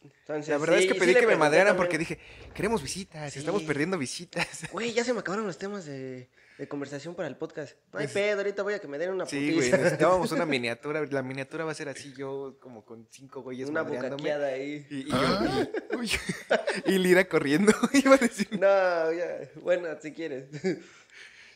[0.01, 2.19] Entonces, La verdad sí, es que pedí que me madrearan también, porque dije,
[2.53, 3.39] queremos visitas, Sí.
[3.39, 4.47] estamos perdiendo visitas.
[4.71, 7.75] Güey, ya se me acabaron los temas de, de conversación para el podcast.
[7.91, 11.05] No hay pedo, ahorita voy a que me den una Sí, güey, necesitábamos una miniatura.
[11.09, 14.85] La miniatura va a ser así, yo como con cinco güeyes una bucaqueada ahí.
[14.89, 16.03] Y, y yo,
[16.85, 18.47] y, y Lira corriendo, iba a decir.
[18.51, 20.45] No, ya, bueno, si quieres.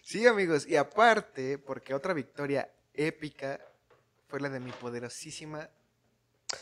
[0.02, 3.60] Sí, amigos, y aparte, porque otra victoria épica
[4.28, 5.70] fue la de mi poderosísima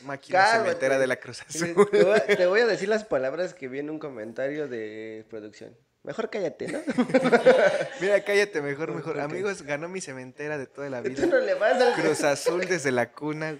[0.01, 0.63] máquina Cálmate.
[0.69, 1.75] cementera de la Cruz Azul.
[1.91, 5.25] Te voy, a, te voy a decir las palabras que vi en un comentario de
[5.29, 5.75] producción.
[6.03, 6.79] Mejor cállate, ¿no?
[8.01, 9.19] Mira, cállate mejor, mejor.
[9.19, 11.25] Amigos, ganó mi cementera de toda la Tú vida.
[11.25, 13.59] no le vas al Cruz Azul desde la cuna.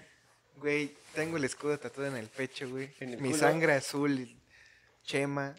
[0.56, 2.90] Güey, tengo el escudo tatuado en el pecho, güey.
[3.00, 3.36] El Mi culo.
[3.36, 4.34] sangre azul,
[5.04, 5.54] chema.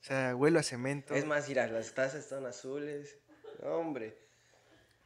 [0.00, 1.14] O sea, huelo a cemento.
[1.14, 3.16] Es más, mira, las tazas están azules.
[3.62, 4.16] Hombre.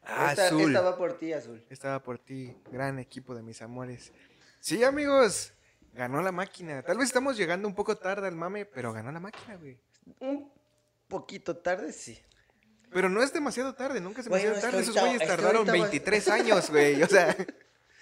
[0.03, 0.63] Ah, esta, azul.
[0.63, 1.65] esta va por ti, azul.
[1.71, 4.13] Estaba por ti, gran equipo de mis amores.
[4.63, 5.53] Sí, amigos,
[5.93, 6.83] ganó la máquina.
[6.83, 9.77] Tal vez estamos llegando un poco tarde al mame, pero ganó la máquina, güey.
[10.21, 10.49] Un
[11.09, 12.17] poquito tarde, sí.
[12.93, 14.83] Pero no es demasiado tarde, nunca es Bueno, demasiado que tarde.
[14.85, 17.03] Esos ahorita- güeyes tardaron ahorita vas- 23 años, güey.
[17.03, 17.37] O sea,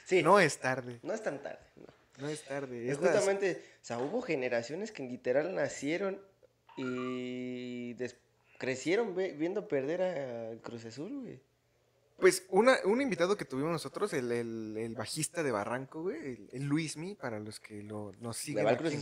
[0.05, 1.01] Sí, no es tarde.
[1.03, 1.65] no es tan tarde.
[1.77, 1.87] no.
[2.19, 2.91] No es tarde.
[2.91, 6.21] Es justamente, o sea, hubo generaciones que literal nacieron
[6.77, 8.17] y des-
[8.59, 11.41] crecieron ve- viendo perder a Cruz Azul, güey.
[12.21, 16.49] Pues una, un invitado que tuvimos nosotros, el, el, el bajista de Barranco, güey, el,
[16.53, 18.65] el Luismi, para los que lo, nos siguen.
[18.67, 18.95] va al aquí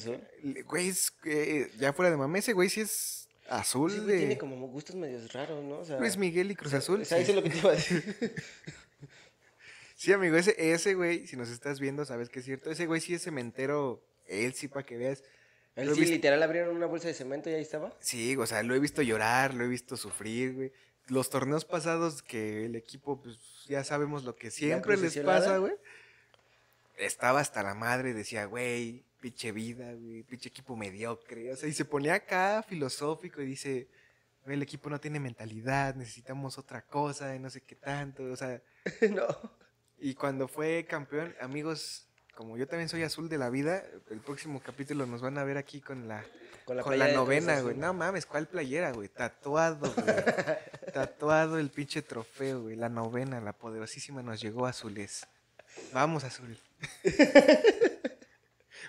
[0.43, 4.19] el- Güey, es que, ya fuera de mame, ese güey sí es azul Sí, de
[4.19, 5.79] tiene como gustos medios raros, ¿no?
[5.79, 7.01] O sea, Luis Miguel y Cruz Azul.
[7.01, 7.23] O sea, sí.
[7.25, 8.35] eso es lo que te iba a decir.
[9.95, 12.71] Sí, amigo, ese, ese güey, si nos estás viendo, sabes que es cierto.
[12.71, 15.25] Ese güey sí es cementero, él sí, para que veas.
[15.75, 17.93] Él sí, visto- literal, abrieron una bolsa de cemento y ahí estaba.
[17.99, 20.73] Sí, o sea, lo he visto llorar, lo he visto sufrir, güey.
[21.09, 25.73] Los torneos pasados que el equipo, pues ya sabemos lo que siempre les pasa, güey.
[26.97, 31.53] Estaba hasta la madre, decía, güey, pinche vida, güey, pinche equipo mediocre.
[31.53, 33.89] O sea, y se ponía acá filosófico y dice,
[34.45, 38.25] güey, el equipo no tiene mentalidad, necesitamos otra cosa y no sé qué tanto.
[38.25, 38.61] O sea,
[39.11, 39.27] no.
[39.99, 42.08] y cuando fue campeón, amigos,
[42.39, 45.57] como yo también soy azul de la vida, el próximo capítulo nos van a ver
[45.57, 46.25] aquí con la
[46.65, 47.77] Con la, con la novena, güey.
[47.77, 49.09] No mames, ¿cuál playera, güey?
[49.09, 50.07] Tatuado, güey.
[50.95, 52.77] Tatuado el pinche trofeo, güey.
[52.77, 55.27] La novena, la poderosísima nos llegó azules.
[55.93, 56.57] Vamos, azul.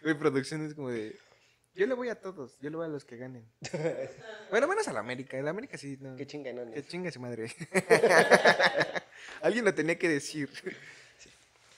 [0.04, 1.18] Güey, producción es como de.
[1.74, 3.44] Yo le voy a todos, yo le voy a los que ganen.
[4.52, 5.38] Bueno, menos a la América.
[5.40, 6.16] El América sí, no.
[6.16, 6.76] Qué chinganones.
[6.76, 7.52] Que chinga su madre.
[9.42, 10.50] Alguien lo tenía que decir.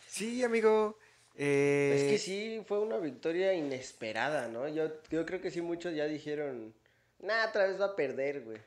[0.09, 0.97] Sí, amigo.
[1.43, 4.67] Eh, Es que sí, fue una victoria inesperada, ¿no?
[4.67, 6.73] Yo, yo creo que sí muchos ya dijeron,
[7.19, 8.59] nah, otra vez va a perder, güey.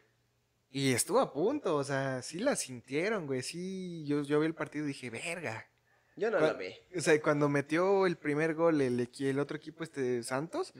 [0.72, 3.42] Y estuvo a punto, o sea, sí la sintieron, güey.
[3.42, 5.68] Sí, yo, yo vi el partido y dije, verga.
[6.16, 6.74] Yo no lo vi.
[6.96, 10.72] O sea, cuando metió el primer gol el, el otro equipo, este Santos,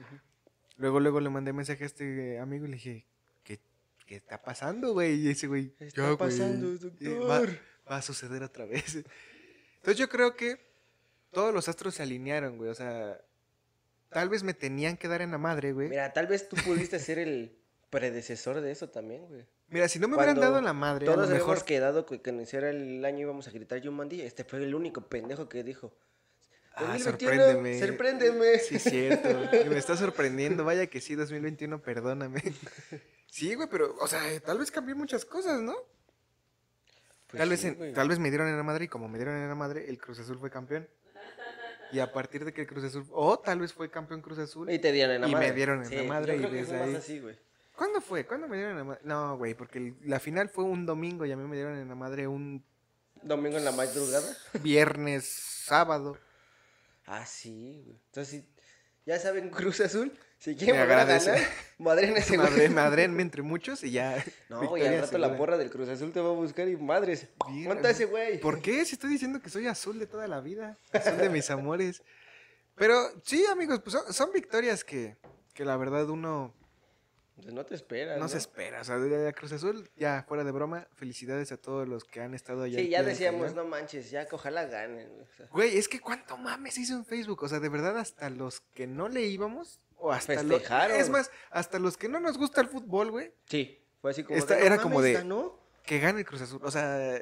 [0.75, 3.05] luego luego le mandé mensaje a este amigo y le dije,
[3.45, 3.59] ¿qué,
[4.05, 5.15] qué está pasando, güey?
[5.15, 8.65] Y ese güey, ¿Qué está "Ya, güey, pasando, eh, va, doctor?" va a suceder otra
[8.65, 8.95] vez.
[9.77, 10.57] Entonces yo creo que
[11.35, 12.69] todos los astros se alinearon, güey.
[12.71, 13.19] O sea,
[14.09, 15.89] tal vez me tenían que dar en la madre, güey.
[15.89, 17.55] Mira, Mira, tal vez tú pudiste ser el
[17.89, 19.45] predecesor de eso también, güey.
[19.89, 22.05] si no me hubieran Cuando dado en la madre, a Todos lo mejor habíamos quedado
[22.05, 24.21] que cuando iniciara el año íbamos a gritar Yumandi.
[24.21, 25.93] Este fue el único pendejo que dijo.
[26.77, 27.79] Ah, 2021, sorpréndeme.
[27.79, 28.59] sorpréndeme.
[28.59, 29.29] Sí, cierto.
[29.69, 30.65] me está sorprendiendo.
[30.65, 32.41] Vaya que sí, 2021, perdóname.
[33.27, 35.73] Sí, güey, pero, o sea, tal vez cambié muchas cosas, ¿no?
[37.27, 39.35] Pues tal, vez en- tal vez me dieron en la madre y como me dieron
[39.35, 40.87] en la madre, el Cruz Azul fue campeón.
[41.95, 44.69] Y a partir de que Cruz Azul, o tal vez fue campeón Cruz Azul.
[44.69, 45.53] Y te dieron en la y me madre.
[45.53, 47.39] dieron en la madre yo y creo que desde fue más ahí- así, güey.
[47.75, 48.25] ¿Cuándo fue?
[48.25, 49.01] ¿Cuándo me dieron en la madre?
[49.03, 51.87] No, güey, porque el- la final fue un domingo y a mí me dieron en
[51.87, 52.63] la madre un
[53.21, 54.35] Domingo en la madrugada.
[54.61, 55.25] viernes,
[55.65, 56.17] sábado.
[57.05, 57.97] Ah, sí, güey.
[58.07, 58.43] Entonces,
[59.05, 61.31] ya saben, Cruz Azul, si Me quieren a agradece.
[61.31, 61.47] ganar,
[61.79, 62.37] madren ese.
[62.37, 64.23] Madre, madrenme entre muchos y ya.
[64.49, 67.27] No, y al rato la porra del Cruz Azul te va a buscar y madres.
[67.49, 68.39] Monta ese güey.
[68.39, 68.85] ¿Por qué?
[68.85, 70.77] Si estoy diciendo que soy azul de toda la vida.
[70.93, 72.03] Azul de mis amores.
[72.75, 75.15] Pero sí, amigos, pues son, son victorias que,
[75.53, 76.53] que la verdad uno
[77.41, 78.19] Pues no te esperas.
[78.19, 78.81] no, se espera.
[78.81, 82.33] O sea, de Cruz Azul, ya fuera de broma, felicidades a todos los que han
[82.33, 82.77] estado allá.
[82.79, 85.07] Sí, ya decíamos, no manches, ya que ojalá ganen.
[85.07, 87.41] güey, o sea, Güey, es que cuánto mames hizo en Facebook.
[87.43, 90.33] O sea, de verdad, hasta los que no le íbamos, o hasta.
[90.33, 94.37] Es más, hasta los que no nos gusta el fútbol, güey, sí, fue así como.
[94.37, 95.59] Esta de, "No era como de- ganó".
[95.85, 96.61] que gane el Cruz Azul.
[96.63, 97.21] O sea,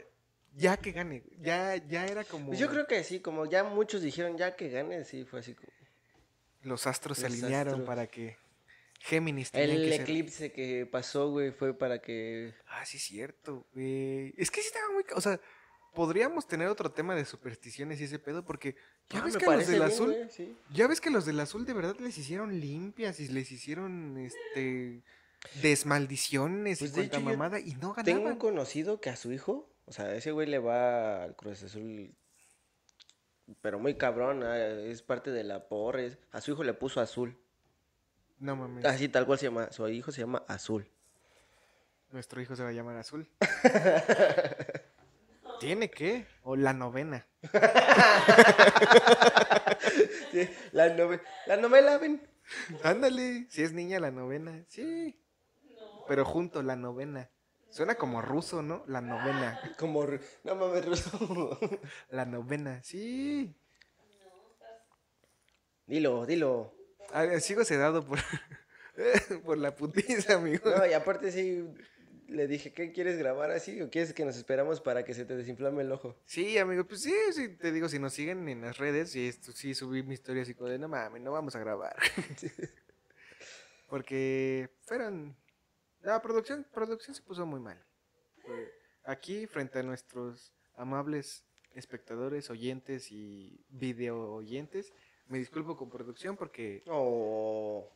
[0.56, 1.24] ya que gane.
[1.40, 2.48] Ya, ya era como.
[2.48, 5.54] Pues yo creo que sí, como ya muchos dijeron ya que gane, sí, fue así
[5.54, 5.70] como.
[6.62, 7.88] Los astros se alinearon astros.
[7.88, 8.38] para que
[9.00, 12.54] Géminis tenían El que ser- eclipse que pasó, güey, fue para que.
[12.68, 14.34] Ah, sí, es cierto, güey.
[14.38, 15.04] Es que sí estaba muy.
[15.16, 15.40] O sea,
[15.94, 18.76] podríamos tener otro tema de supersticiones y ese pedo, porque
[19.10, 20.16] ya Ah, ves que los del bien, azul.
[20.30, 20.58] sí.
[20.74, 25.02] Ya ves que los del azul de verdad les hicieron limpias y les hicieron este
[25.62, 28.38] desmaldiciones Pues, y de cuanta hecho, mamada y no Tengo un ganaban.
[28.38, 32.14] conocido que a su hijo, o sea, ese güey le va al Cruz Azul,
[33.62, 36.02] pero muy cabrón, ah, es parte de la porra.
[36.04, 37.38] es- A su hijo le puso azul.
[38.40, 38.84] No mames.
[38.86, 40.88] Así tal cual se llama, su hijo se llama Azul.
[42.12, 43.28] Nuestro hijo se va a llamar azul.
[45.60, 46.28] ¿Tiene que?
[46.44, 47.26] O la novena.
[50.32, 52.22] Sí, la, nove- la novela, ven.
[52.84, 54.64] Ándale, si es niña la novena.
[54.68, 55.20] Sí.
[56.08, 57.30] Pero junto, la novena.
[57.70, 58.84] Suena como ruso, ¿no?
[58.88, 59.60] La novena.
[59.80, 60.06] Como,
[60.44, 61.60] no mames, ruso.
[62.10, 63.56] La novena, sí.
[65.88, 66.76] dilo, dilo.
[67.12, 68.20] Ah, sigo sedado por,
[69.46, 70.70] por la putiza, amigo.
[70.70, 71.64] No, y aparte sí,
[72.28, 75.36] le dije, ¿qué quieres grabar así o quieres que nos esperamos para que se te
[75.36, 76.16] desinflame el ojo?
[76.26, 79.52] Sí, amigo, pues sí, sí, te digo, si nos siguen en las redes, y esto,
[79.52, 81.96] sí subí mi historia así como de, no mames, no vamos a grabar.
[83.88, 85.36] Porque fueron...
[86.02, 87.82] La producción, producción se puso muy mal.
[89.06, 94.92] aquí frente a nuestros amables espectadores, oyentes y video oyentes.
[95.28, 97.90] Me disculpo con producción porque Oh.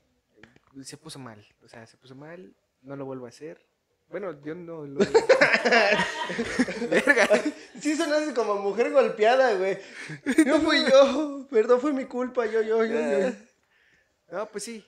[0.84, 1.46] se puso mal.
[1.64, 2.56] O sea, se puso mal.
[2.82, 3.67] No lo vuelvo a hacer.
[4.10, 5.00] Bueno, yo no lo.
[6.90, 7.28] Verga.
[7.82, 9.78] Sí sonaste como mujer golpeada, güey.
[10.46, 11.46] No fui yo.
[11.52, 12.46] Perdón, fue mi culpa.
[12.46, 13.32] Yo, yo, yo, yo.
[14.32, 14.86] No, pues sí.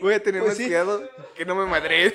[0.00, 0.64] Voy a tener Pues más sí.
[0.64, 2.12] cuidado que no me madreen.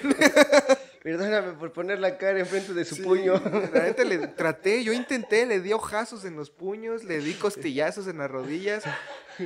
[1.01, 3.41] Perdóname por poner la cara enfrente de su Sí, puño.
[3.73, 8.19] Neta le traté, yo intenté, le di ojazos en los puños, le di costillazos en
[8.19, 8.83] las rodillas,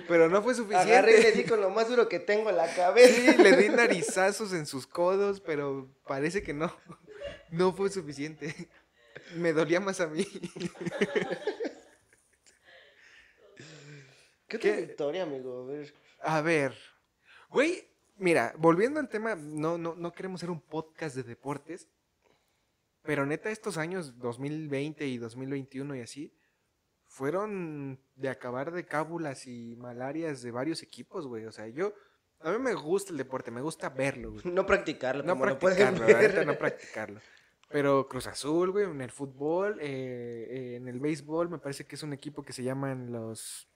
[0.07, 0.91] pero no fue suficiente.
[0.91, 3.13] Agarré y le di con lo más duro que tengo en la cabeza.
[3.13, 6.75] Sí, le di narizazos en sus codos, pero parece que no.
[7.51, 8.69] No fue suficiente.
[9.35, 10.25] Me dolía más a mí.
[14.47, 15.61] ¿Qué otra victoria, amigo?
[15.61, 15.93] A ver.
[16.19, 16.77] A ver.
[17.49, 21.87] Güey, mira, volviendo al tema, no, no, no queremos ser un podcast de deportes,
[23.03, 26.33] pero neta, estos años 2020 y 2021 y así,
[27.17, 31.45] fueron de acabar de cábulas y malarias de varios equipos, güey.
[31.45, 31.93] O sea, yo,
[32.41, 34.43] a mí me gusta el deporte, me gusta verlo, güey.
[34.45, 36.45] No practicarlo, No como practicarlo, la ver.
[36.45, 37.19] no practicarlo.
[37.69, 41.95] Pero Cruz Azul, güey, en el fútbol, eh, eh, en el béisbol, me parece que
[41.95, 43.67] es un equipo que se llaman los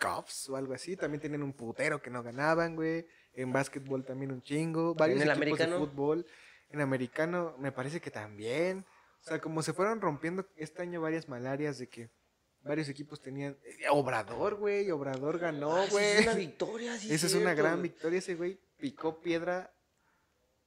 [0.00, 0.96] Cubs o algo así.
[0.96, 3.04] También tienen un putero que no ganaban, güey.
[3.32, 4.94] En básquetbol también un chingo.
[4.94, 5.80] Varios el equipos americano?
[5.80, 6.26] de fútbol.
[6.70, 8.86] En americano me parece que también.
[9.20, 12.10] O sea, como se fueron rompiendo este año varias malarias de que
[12.64, 13.56] varios equipos tenían...
[13.64, 14.90] eh, Obrador, güey.
[14.90, 16.04] Obrador ganó, Ah, güey.
[16.04, 17.12] Es una victoria, sí.
[17.14, 18.18] Esa es una gran victoria.
[18.18, 19.72] Ese güey picó piedra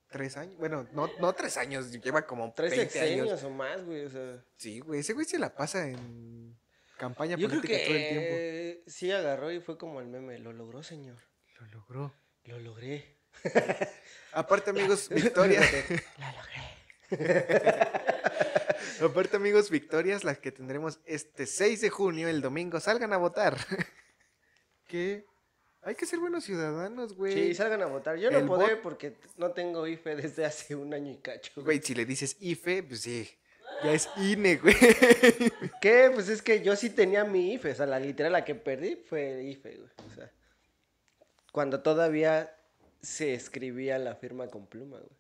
[0.10, 0.56] tres años.
[0.58, 3.44] Bueno, no, no tres años, lleva como Tres 20 años.
[3.44, 4.06] o más, güey.
[4.06, 4.44] O sea.
[4.58, 6.58] Sí, güey, ese güey se la pasa en
[6.98, 8.84] campaña Yo creo política que todo el tiempo.
[8.90, 10.40] sí agarró y fue como el meme.
[10.40, 11.18] Lo logró, señor.
[11.60, 12.14] Lo logró.
[12.46, 13.18] Lo logré.
[14.32, 15.66] Aparte, amigos, victorias.
[16.18, 16.78] Lo logré.
[19.02, 22.80] Aparte, amigos, victorias las que tendremos este 6 de junio, el domingo.
[22.80, 23.58] Salgan a votar.
[24.88, 25.26] que
[25.82, 27.34] hay que ser buenos ciudadanos, güey.
[27.34, 28.18] Sí, salgan a votar.
[28.18, 31.52] Yo no podré porque no tengo IFE desde hace un año y cacho.
[31.56, 33.30] Güey, si le dices IFE, pues sí.
[33.84, 34.76] Ya es INE, güey.
[35.82, 36.10] ¿Qué?
[36.14, 37.72] Pues es que yo sí tenía mi IFE.
[37.72, 39.90] O sea, la literal la que perdí fue IFE, güey.
[40.12, 40.32] O sea,
[41.52, 42.54] cuando todavía
[43.02, 45.18] se escribía la firma con pluma, güey.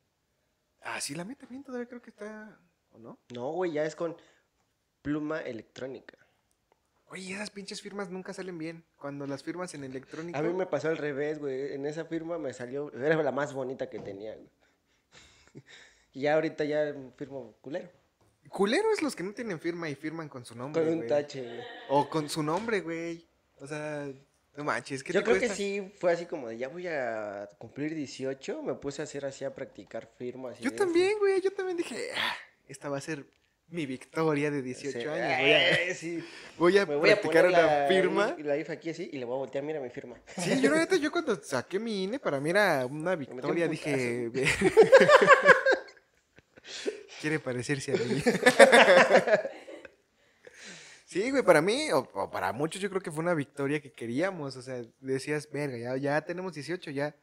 [0.81, 2.59] Ah, sí, la mía también todavía creo que está.
[2.97, 3.19] ¿O no?
[3.33, 4.17] No, güey, ya es con
[5.01, 6.17] pluma electrónica.
[7.09, 8.83] Oye, esas pinches firmas nunca salen bien.
[8.97, 10.37] Cuando las firmas en electrónico.
[10.37, 11.73] A mí me pasó al revés, güey.
[11.73, 14.49] En esa firma me salió, era la más bonita que tenía, güey.
[16.13, 17.89] Y ya ahorita ya firmo culero.
[18.49, 20.81] Culero es los que no tienen firma y firman con su nombre.
[20.81, 21.09] Con un güey.
[21.09, 21.61] tache, güey.
[21.89, 23.23] O con su nombre, güey.
[23.59, 24.07] O sea,
[24.55, 27.47] no manches, ¿qué Yo te creo que sí fue así como de ya voy a
[27.59, 28.63] cumplir 18.
[28.63, 30.59] Me puse a hacer así a practicar firmas.
[30.59, 31.39] Yo también, güey.
[31.39, 32.35] Yo también dije, "Ah,
[32.67, 33.25] esta va a ser
[33.69, 35.39] mi victoria de 18 Sí, años.
[35.39, 36.23] Voy a, sí.
[36.57, 38.35] voy a voy a practicar poner una la, firma.
[38.39, 40.15] La IFE aquí así y le voy a voltear, mira mi firma.
[40.37, 43.67] Sí, yo la neta, yo cuando saqué mi INE, para mí era una un victoria.
[43.67, 44.31] Dije,
[47.21, 48.23] quiere parecerse a mí.
[51.09, 53.93] Sí, güey, para mí, o, o para muchos, yo creo que fue una victoria que
[53.93, 54.57] queríamos.
[54.57, 57.15] O sea, decías, verga, ya, ya tenemos 18, ya.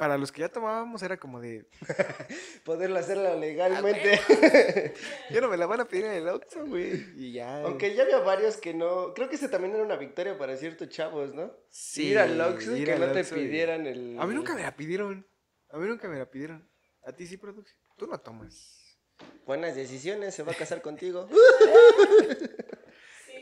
[0.00, 1.66] Para los que ya tomábamos era como de,
[2.64, 4.18] Poderlo hacerlo legalmente.
[5.30, 7.04] ya no me la van a pedir en el Oxxo, güey.
[7.18, 7.60] Y ya.
[7.64, 9.12] Aunque ya había varios que no.
[9.12, 11.54] Creo que ese también era una victoria para ciertos chavos, ¿no?
[11.68, 14.18] Sí, ir al Oxxo y que no te pidieran el.
[14.18, 15.28] A mí nunca me la pidieron.
[15.68, 16.66] A mí nunca me la pidieron.
[17.04, 17.78] A ti sí, producción.
[17.98, 18.98] Tú no tomas.
[19.44, 21.28] Buenas decisiones, se va a casar contigo.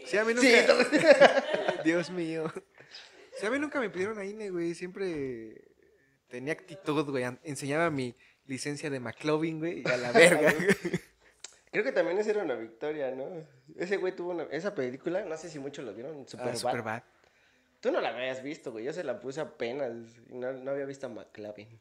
[0.07, 1.44] Sí, a mí Sí, nunca.
[1.85, 2.51] Dios mío.
[3.37, 4.75] Sí, a mí nunca me pidieron a INE, güey.
[4.75, 5.68] Siempre
[6.29, 7.25] tenía actitud, güey.
[7.45, 8.14] Enseñaba mi
[8.47, 10.55] licencia de McLovin, güey, y a la verga.
[11.71, 13.27] Creo que también esa era una victoria, ¿no?
[13.77, 14.45] Ese güey tuvo una.
[14.45, 16.57] Esa película, no sé si muchos lo vieron, Ah, Superbad.
[16.57, 17.03] Superbad.
[17.81, 18.85] Tú no la habías visto, güey.
[18.85, 19.93] Yo se la puse apenas.
[20.31, 21.79] y no, no había visto a McLavin.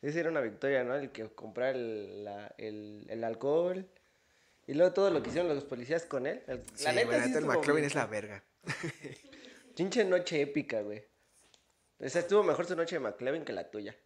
[0.00, 0.96] Esa era una victoria, ¿no?
[0.96, 3.86] El que comprar el, la- el, el alcohol.
[4.66, 6.42] Y luego todo lo que hicieron los policías con él.
[6.48, 8.42] El- Sí, la neta, güey, sí el McLovin es la verga.
[9.76, 11.04] Pinche noche épica, güey.
[12.02, 13.96] O sea, estuvo mejor su noche de McLavin que la tuya.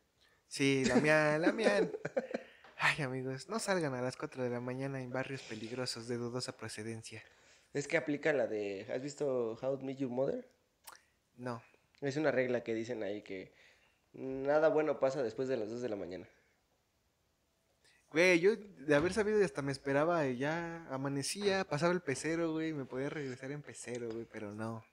[0.48, 1.90] Sí, la mía, la mía.
[2.76, 6.56] Ay, amigos, no salgan a las 4 de la mañana en barrios peligrosos de dudosa
[6.56, 7.24] procedencia.
[7.72, 8.86] Es que aplica la de.
[8.92, 10.46] ¿Has visto How to Meet Your Mother?
[11.36, 11.62] No.
[12.02, 13.54] Es una regla que dicen ahí que
[14.12, 16.28] nada bueno pasa después de las 2 de la mañana.
[18.10, 22.84] Güey, yo de haber sabido hasta me esperaba ya amanecía, pasaba el pecero, güey, me
[22.84, 24.84] podía regresar en pecero, güey, pero no.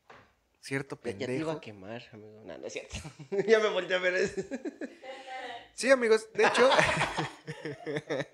[0.64, 1.52] Cierto Ya, ya te iba pendejo.
[1.52, 2.42] a quemar, amigo.
[2.46, 2.96] No, no es cierto.
[3.48, 4.42] ya me volteé a ver eso.
[5.74, 6.70] Sí, amigos, de hecho,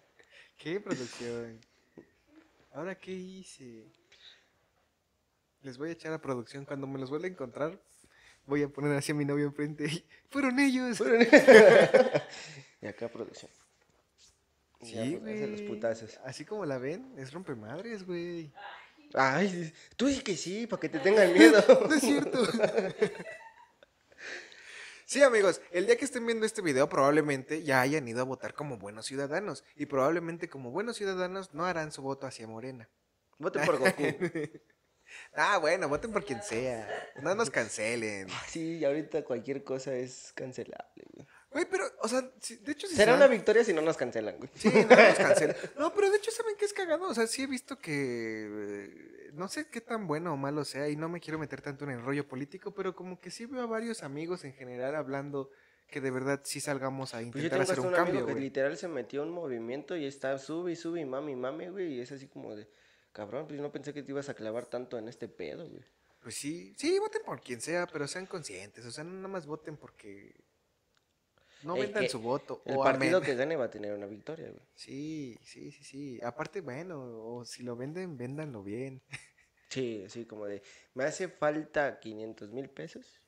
[0.58, 1.60] ¿Qué producción?
[2.74, 3.86] ¿Ahora qué hice?
[5.64, 6.66] Les voy a echar a producción.
[6.66, 7.82] Cuando me los vuelva a encontrar,
[8.46, 9.86] voy a poner así a mi novio enfrente.
[9.86, 11.02] y, ¡Fueron ellos!
[12.82, 13.52] y acá producción.
[14.82, 15.68] Sí, Ya, pues, los güey.
[15.68, 16.20] putazos.
[16.24, 18.54] Así como la ven, es rompemadres, güey.
[19.14, 21.64] Ay, tú di que sí, para que te tengan miedo.
[21.88, 22.46] No es cierto.
[25.06, 28.54] Sí, amigos, el día que estén viendo este video probablemente ya hayan ido a votar
[28.54, 32.88] como buenos ciudadanos y probablemente como buenos ciudadanos no harán su voto hacia Morena.
[33.40, 34.04] Voten por Goku.
[35.34, 36.88] Ah, bueno, voten por quien sea.
[37.24, 38.28] No nos cancelen.
[38.48, 41.04] Sí, y ahorita cualquier cosa es cancelable,
[41.52, 41.66] güey.
[41.70, 44.38] Pero, o sea, sí, de hecho sí Será se una victoria si no nos cancelan,
[44.38, 44.50] güey.
[44.56, 45.56] Sí, no nos cancelen.
[45.78, 47.08] No, pero de hecho, ¿saben qué es cagado?
[47.08, 48.48] O sea, sí he visto que.
[48.50, 51.86] eh, No sé qué tan bueno o malo sea, y no me quiero meter tanto
[51.86, 55.50] en el rollo político, pero como que sí veo a varios amigos en general hablando
[55.88, 58.28] que de verdad sí salgamos a Pues yo intentar tengo hacer un un cambio, amigo
[58.28, 58.44] que güey.
[58.44, 61.94] literal se metió un movimiento y está sube y sube y mami, mami, güey.
[61.96, 62.68] Y es así como de,
[63.12, 65.84] cabrón, pues yo no pensé que te ibas a clavar tanto en este pedo, güey.
[66.22, 68.86] Pues sí, sí, voten por quien sea, pero sean conscientes.
[68.86, 70.36] O sea, no nada más voten porque.
[71.64, 72.62] No El vendan que- su voto.
[72.66, 74.62] El o partido que gane va a tener una victoria, güey.
[74.76, 76.20] Sí, sí, sí, sí.
[76.24, 79.02] Aparte, bueno, o si lo venden, véndanlo bien.
[79.70, 80.62] Sí, así como de,
[80.96, 83.22] me hace falta 500 mil pesos.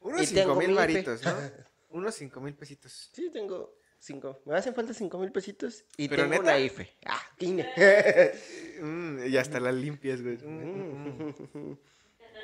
[0.00, 0.80] Unos Y tengo cinco mil mi IFE.
[0.80, 1.30] varitos, ¿no?
[1.90, 3.10] Unos cinco mil pesitos.
[3.12, 4.40] Sí, tengo cinco.
[4.46, 6.42] Me hacen falta cinco mil pesitos y ¿Pero tengo neta?
[6.42, 6.90] una IFE.
[7.06, 7.66] Ah, quine.
[8.80, 10.36] Mm, y hasta las limpias, güey.
[10.36, 11.78] Mm, mm, mm.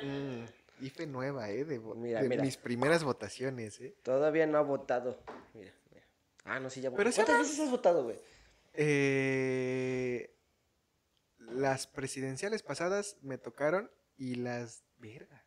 [0.01, 0.45] Mm,
[0.81, 1.63] IFE nueva, ¿eh?
[1.65, 2.43] De, Mira, de mira.
[2.43, 3.95] mis primeras votaciones, ¿eh?
[4.03, 5.23] Todavía no ha votado.
[5.53, 6.05] Mira, mira.
[6.45, 7.01] Ah, no, sí, ya votó.
[7.03, 8.19] ¿Cuántas veces has votado, güey?
[8.73, 10.35] Eh,
[11.39, 14.83] las presidenciales pasadas me tocaron y las...
[14.97, 15.45] Verga.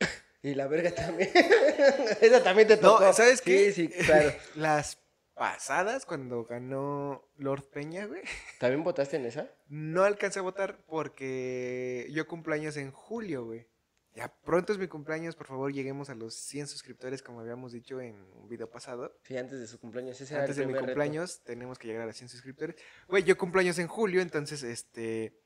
[0.44, 1.30] Y la verga también.
[2.20, 3.12] Esa también te No, tocó.
[3.12, 3.70] ¿sabes qué?
[3.72, 4.32] Sí, sí, claro.
[4.56, 4.98] las
[5.34, 8.22] pasadas, cuando ganó Lord Peña, güey,
[8.58, 9.48] ¿También votaste en esa?
[9.68, 13.66] no alcancé a votar porque yo cumplo años en julio, güey.
[14.14, 17.98] Ya pronto es mi cumpleaños, por favor lleguemos a los 100 suscriptores como habíamos dicho
[18.00, 19.16] en un video pasado.
[19.24, 20.20] Sí, antes de su cumpleaños.
[20.20, 20.84] Ese era Antes de mi reto.
[20.84, 22.76] cumpleaños tenemos que llegar a los 100 suscriptores.
[23.08, 25.38] Güey, yo cumplo años en julio, entonces, este...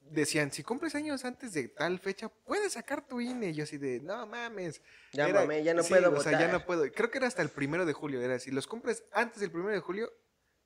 [0.00, 3.52] Decían, si cumples años antes de tal fecha, puedes sacar tu INE.
[3.52, 4.80] Yo así de, no mames.
[5.12, 6.30] Ya Era- ya no sí, puedo o votar.
[6.32, 6.90] sea, ya no puedo.
[6.90, 8.22] Creo que era hasta el primero de julio.
[8.22, 10.10] Era, si los cumples antes del primero de julio,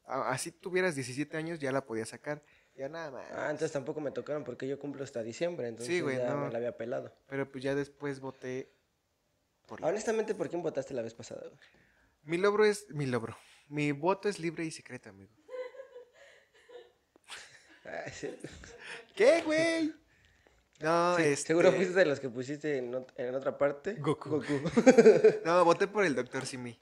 [0.05, 2.45] así tuvieras 17 años, ya la podías sacar.
[2.75, 3.27] Ya nada más.
[3.33, 6.47] Ah, entonces tampoco me tocaron porque yo cumplo hasta diciembre, entonces güey, ya no.
[6.47, 7.15] me la había pelado.
[7.27, 8.73] Pero pues ya después voté
[9.67, 11.43] por la- Honestamente, ¿por quién votaste la vez pasada?
[11.49, 11.59] güey?
[12.25, 13.37] Mi logro es mi logro.
[13.69, 15.33] Mi voto es libre y secreto, amigo.
[17.85, 18.31] Ah, sí.
[19.15, 19.93] ¿Qué, güey?
[20.81, 21.49] No, Sí, este...
[21.49, 23.95] Seguro fuiste de los que pusiste en, ot- en otra parte.
[23.95, 24.41] Goku.
[25.45, 26.79] No, voté por el doctor Simi.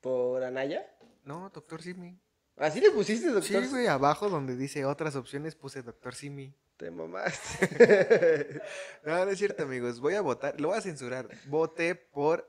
[0.00, 0.86] ¿Por Anaya?
[1.24, 2.18] No, doctor Simi.
[2.56, 3.62] ¿Así le pusiste, doctor?
[3.64, 6.54] Sí, güey, abajo donde dice otras opciones puse doctor Simi.
[6.76, 8.60] Te mamaste.
[9.04, 10.00] No, no es cierto, amigos.
[10.00, 11.28] Voy a votar, lo voy a censurar.
[11.46, 12.48] Voté por,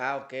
[0.00, 0.34] ah, ok.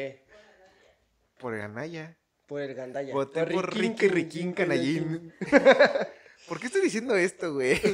[1.38, 2.16] por Anaya.
[2.46, 3.12] Por el Gandaya.
[3.14, 5.32] Voté por Ricky Riquín Canallín.
[6.48, 7.80] ¿Por qué estoy diciendo esto, güey?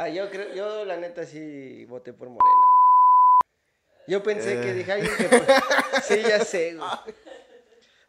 [0.00, 2.66] Ah, yo creo, yo la neta sí voté por Morena.
[4.06, 4.74] Yo pensé que Eh.
[4.74, 5.28] dije alguien que...
[6.02, 6.88] Sí, ya sé, güey.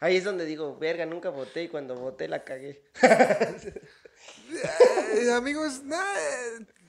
[0.02, 2.84] Ahí es donde digo, verga, nunca voté y cuando voté la cagué.
[5.16, 5.82] Eh, amigos,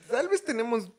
[0.09, 0.91] tal vez tenemos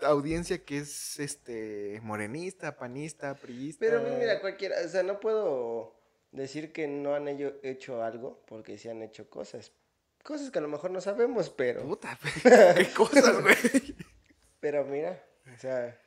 [0.00, 3.80] audiencia que es este morenista, panista, priista.
[3.86, 5.94] Pero pues mira, cualquiera, o sea, no puedo
[6.32, 9.72] decir que no han ello- hecho algo porque sí han hecho cosas.
[10.22, 11.82] Cosas que a lo mejor no sabemos, pero...
[11.82, 12.18] Puta,
[12.76, 13.56] qué cosas, güey.
[14.60, 15.98] Pero mira, o sea,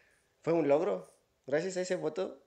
[0.43, 1.13] fue un logro.
[1.45, 2.41] Gracias a ese voto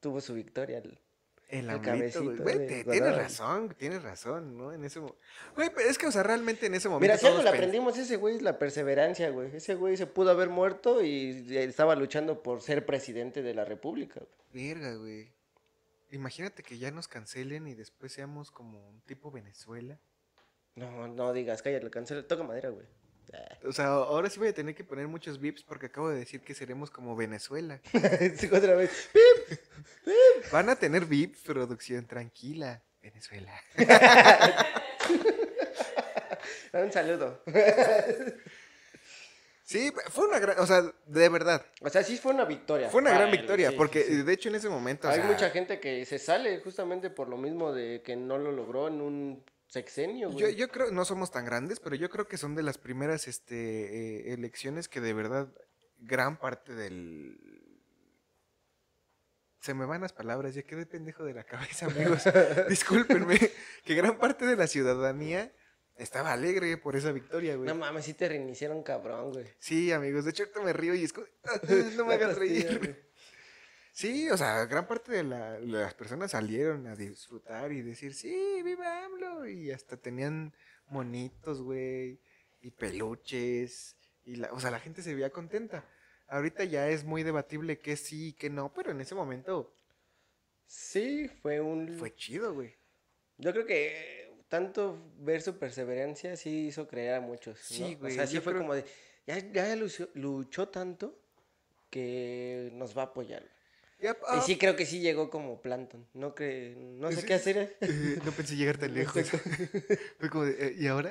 [0.00, 0.78] tuvo su victoria.
[0.78, 0.98] el-
[1.48, 2.36] El amiguito, güey.
[2.36, 4.72] cabecito Güey, te- tienes razón, tienes razón, ¿no?
[4.72, 7.02] En ese Güey, es que, o sea, realmente en ese momento.
[7.02, 9.54] Mira, si algo le aprendimos ese güey es la perseverancia, güey.
[9.54, 14.20] Ese güey se pudo haber muerto y estaba luchando por ser presidente de la república.
[14.20, 14.68] güey.
[14.68, 15.32] Verga, güey.
[16.10, 19.98] Imagínate que ya nos cancelen y después seamos como un tipo Venezuela.
[20.76, 22.86] No, no digas, cállate, cancela, toca madera, güey.
[23.64, 26.40] O sea, ahora sí voy a tener que poner muchos vips porque acabo de decir
[26.42, 27.80] que seremos como Venezuela.
[28.38, 29.08] Sí, otra vez.
[30.52, 32.82] Van a tener vips, producción, tranquila.
[33.02, 33.52] Venezuela.
[36.72, 37.42] Un saludo.
[39.62, 42.90] Sí, fue una gran, o sea, de verdad, O sea, sí fue una victoria.
[42.90, 44.22] fue una gran victoria, sí, porque sí, sí.
[44.22, 47.28] de hecho en ese momento, o Hay sea, mucha gente que se sale justamente por
[47.28, 51.30] lo mismo de que no lo logró en un sexenio, yo, yo creo, no somos
[51.30, 55.14] tan grandes, pero yo creo que son de las primeras este, eh, elecciones que de
[55.14, 55.48] verdad
[55.98, 57.38] gran parte del...
[59.64, 62.22] se me van las palabras, ya quedé pendejo de la cabeza, amigos.
[62.68, 63.38] Discúlpenme,
[63.82, 65.50] que gran parte de la ciudadanía
[65.96, 67.66] estaba alegre por esa victoria, güey.
[67.66, 69.46] No mames, sí te reiniciaron cabrón, güey.
[69.58, 71.60] Sí, amigos, de hecho ahorita me río y es como, "Ah,
[71.96, 72.78] no me hagas reír.
[72.78, 72.94] güey.
[73.92, 78.12] Sí, o sea, gran parte de, la- de las personas salieron a disfrutar y decir,
[78.12, 79.46] sí, viva AMLO.
[79.48, 80.52] Y hasta tenían
[80.88, 82.20] monitos, güey,
[82.60, 83.96] y peluches.
[84.24, 85.88] Y la, o sea, la gente se veía contenta.
[86.28, 89.72] Ahorita ya es muy debatible que sí y que no, pero en ese momento
[90.66, 91.88] Sí, fue un...
[91.98, 92.74] fue chido, güey.
[93.38, 97.58] Yo creo que tanto ver su perseverancia sí hizo creer a muchos.
[97.70, 97.76] ¿no?
[97.76, 98.84] Sí, güey, O sea, sí fue creo- como de.
[99.26, 101.18] Ya, ya luchó, luchó tanto
[101.90, 103.42] que nos va a apoyar.
[104.00, 106.06] Ya, Y ah, sí creo que sí llegó como Planton.
[106.14, 107.76] No, que, no sé Sí, qué hacer.
[107.80, 109.30] eh, no pensé llegar tan lejos.
[110.18, 111.10] Fue como de, eh, ¿y ahora?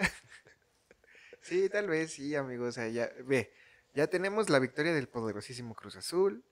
[1.41, 2.69] sí, tal vez sí, amigos.
[2.69, 3.51] O sea, ya, ve,
[3.93, 6.43] ya tenemos la victoria del poderosísimo Cruz Azul,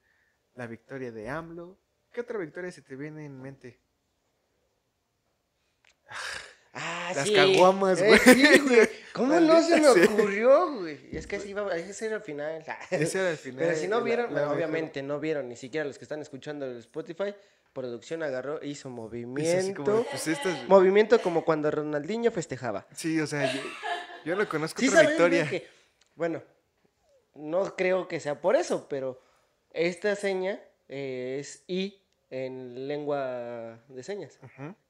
[0.53, 1.77] la victoria de AMLO.
[2.11, 3.79] ¿Qué otra victoria se te viene en mente?
[6.73, 7.33] Ah, Las sí.
[7.33, 8.19] caguamas, Eh, güey.
[8.19, 8.89] sí, güey.
[9.13, 10.13] ¿Cómo no se me sea.
[10.13, 10.97] ocurrió, güey?
[11.11, 12.63] Es que así iba, ese era el final.
[12.91, 13.59] Ese era el final.
[13.65, 14.55] Pero si no vieron, la bueno, mejor.
[14.57, 17.35] obviamente no vieron, ni siquiera los que están escuchando el Spotify,
[17.73, 19.83] producción agarró, hizo movimiento.
[19.83, 22.87] como, pues estas- Movimiento como cuando Ronaldinho festejaba.
[22.95, 23.61] Sí, o sea, yo,
[24.23, 25.49] yo no conozco Sí otra victoria.
[25.49, 25.67] que,
[26.15, 26.41] bueno,
[27.35, 29.21] no creo que sea por eso, pero
[29.71, 30.59] esta seña
[30.89, 31.97] eh, es I
[32.29, 34.39] en lengua de señas.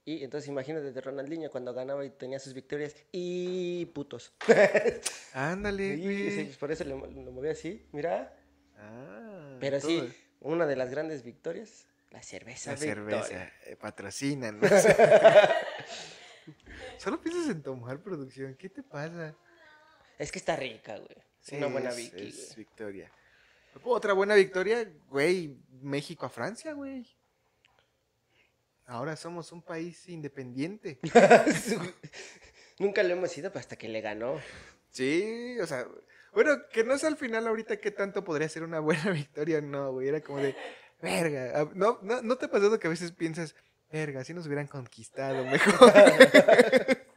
[0.06, 4.34] Y entonces imagínate de Ronaldinho cuando ganaba y tenía sus victorias y putos.
[5.34, 8.36] Ándale, Y sí, por eso lo, lo moví así, mira.
[8.78, 12.74] Ah, Pero sí, una de las grandes victorias, la cerveza.
[12.74, 13.24] La Victoria.
[13.24, 14.60] cerveza, eh, patrocinan.
[16.98, 19.36] Solo piensas en tomar producción, ¿qué te pasa?
[20.18, 21.18] Es que está rica, güey.
[21.42, 23.12] Sí, una buena Vicky, es victoria.
[23.84, 27.08] Otra buena victoria, güey, México a Francia, güey.
[28.86, 31.00] Ahora somos un país independiente.
[32.80, 34.40] Nunca lo hemos ido hasta que le ganó.
[34.90, 35.88] Sí, o sea,
[36.34, 39.94] bueno, que no sé al final ahorita qué tanto podría ser una buena victoria, no,
[39.94, 40.56] güey, era como de,
[41.02, 43.56] verga, ah, no, no, ¿no te ha pasado que a veces piensas,
[43.92, 45.92] verga, si nos hubieran conquistado mejor?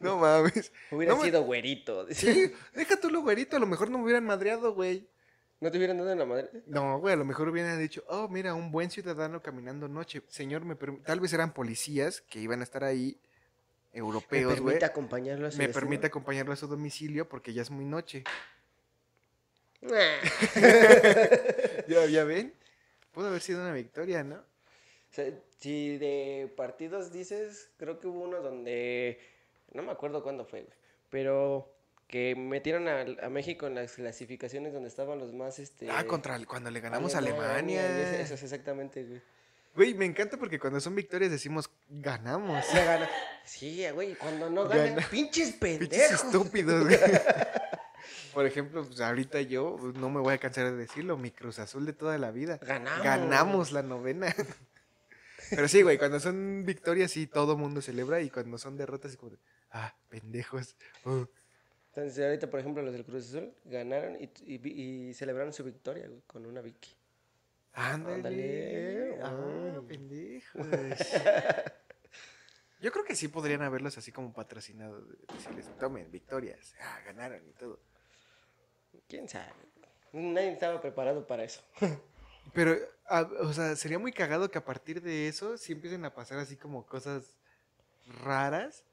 [0.00, 0.72] no mames.
[0.90, 2.06] Hubiera No me- sido güerito.
[2.10, 5.08] Sí, deja tú lo güerito, a lo mejor no me hubieran madreado, güey.
[5.60, 6.50] ¿No te hubieran dado en la madre?
[6.66, 10.22] No, güey, a lo mejor hubieran dicho, oh, mira, un buen ciudadano caminando noche.
[10.28, 13.20] Señor, me perm- tal vez eran policías que iban a estar ahí,
[13.92, 14.74] Me europeos, güey.
[14.74, 15.80] permite acompañarlo a su Me destino?
[15.80, 18.24] permite acompañarlo a su domicilio porque ya es muy noche.
[21.88, 22.54] ¿Ya, ya ven?
[23.12, 24.36] Pudo haber sido una victoria, ¿no?
[24.36, 29.20] O sea, si de partidos dices, creo que hubo uno donde,
[29.74, 30.74] no me acuerdo cuándo fue, güey,
[31.10, 31.72] pero
[32.08, 35.90] que metieron a, a México en las clasificaciones donde estaban los más, este...
[35.90, 37.84] Ah, contra el- cuando le ganamos a Alemania.
[37.86, 39.22] ese- Eso es exactamente, güey.
[39.74, 42.62] Güey, me encanta porque cuando son victorias decimos, ganamos.
[42.74, 43.08] Ya gana.
[43.44, 45.08] Sí, güey, cuando no ganan, Gana.
[45.08, 46.24] pinches Pinches pendejos.
[46.24, 46.98] estúpidos, güey.
[48.34, 51.86] Por ejemplo, pues ahorita yo no me voy a cansar de decirlo, mi Cruz Azul
[51.86, 52.58] de toda la vida.
[52.62, 53.02] Ganamos.
[53.04, 54.34] Ganamos la novena.
[55.54, 59.16] Pero sí, güey, cuando son victorias sí todo mundo celebra y cuando son derrotas es
[59.16, 59.38] como de,
[59.70, 60.76] ah, pendejos.
[61.04, 61.24] uh".
[61.94, 66.06] Entonces, ahorita, por ejemplo, los del Cruz Azul ganaron y, y- y celebraron su victoria,
[66.08, 66.96] güey, con una Vicky.
[67.74, 68.14] Ándale.
[68.14, 69.18] Ándale.
[69.22, 70.66] Ah, pendejos.
[72.80, 75.00] Yo creo que sí podrían haberlos así como patrocinado.
[75.02, 76.74] de Decirles, tomen, victorias.
[76.80, 77.78] Ah, ganaron y todo.
[79.08, 79.52] ¿Quién sabe?
[80.12, 81.62] Nadie estaba preparado para eso.
[82.54, 82.76] Pero,
[83.08, 86.38] ah, o sea, sería muy cagado que a partir de eso sí empiecen a pasar
[86.38, 87.36] así como cosas
[88.22, 88.84] raras.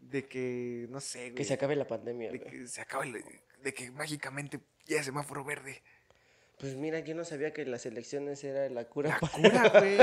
[0.00, 1.34] De que, no sé, güey.
[1.34, 2.50] Que se acabe la pandemia, de güey.
[2.50, 3.24] que se acabe,
[3.62, 5.82] de que mágicamente ya semáforo verde.
[6.60, 9.10] Pues mira, yo no sabía que las elecciones era la cura.
[9.10, 9.98] La para- cura, güey.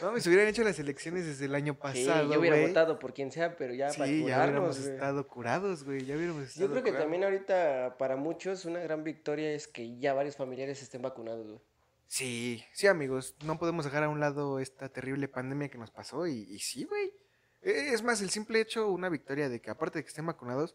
[0.00, 2.98] No, me se hubieran hecho las elecciones desde el año Sí, pasado, yo hubiera votado
[2.98, 4.92] por quien sea, pero ya para Sí, ya curarnos, hubiéramos güey.
[4.94, 6.04] estado curados, güey.
[6.04, 7.04] Ya hubiéramos estado Yo creo que curados.
[7.04, 11.60] también ahorita para muchos una gran victoria es que ya varios familiares estén vacunados, güey.
[12.06, 13.34] Sí, sí, amigos.
[13.44, 16.26] No podemos dejar a un lado esta terrible pandemia que nos pasó.
[16.26, 17.12] Y, y sí, güey.
[17.62, 20.74] Eh, Es más, el simple hecho, una victoria de que aparte de que estén vacunados,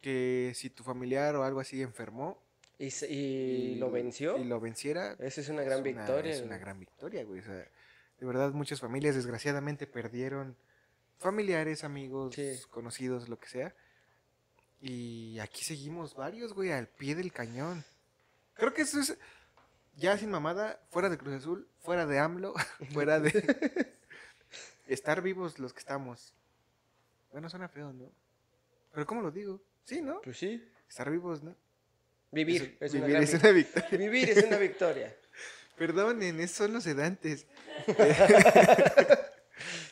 [0.00, 2.42] que si tu familiar o algo así enfermó
[2.78, 4.36] Y, se- y lo venció.
[4.36, 6.32] y lo venciera, Esa es una gran es victoria.
[6.32, 6.48] Es güey.
[6.48, 7.40] una gran victoria, güey.
[7.40, 7.66] O sea,
[8.18, 10.56] de verdad, muchas familias desgraciadamente perdieron
[11.18, 12.58] familiares, amigos, Sí.
[12.70, 13.74] conocidos, lo que sea.
[14.80, 17.84] Y aquí seguimos varios, güey, al pie del cañón.
[18.54, 19.16] Creo que eso es,
[19.96, 22.54] ya sin mamada, fuera de Cruz Azul, fuera de AMLO,
[22.92, 23.30] fuera de
[24.86, 26.34] estar vivos los que estamos.
[27.32, 28.12] Bueno, suena feo, ¿no?
[28.92, 29.60] Pero ¿cómo lo digo?
[29.84, 30.20] Sí, ¿no?
[30.22, 30.62] Pues sí.
[30.88, 31.56] Estar vivos, ¿no?
[32.30, 33.88] Vivir es una vivir gran es una victoria.
[33.98, 35.16] Vivir es una victoria.
[35.76, 37.46] Perdonen, esos son los sedantes.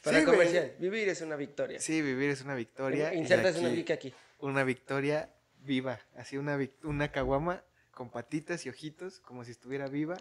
[0.02, 0.24] Para Sí, güey.
[0.24, 1.80] comercial, vivir es una victoria.
[1.80, 3.14] Sí, vivir es una victoria.
[3.14, 4.12] Insertas una pica aquí.
[4.40, 5.28] Una victoria
[5.60, 6.00] viva.
[6.16, 7.62] Así una, una caguama
[7.92, 10.16] con patitas y ojitos, como si estuviera viva.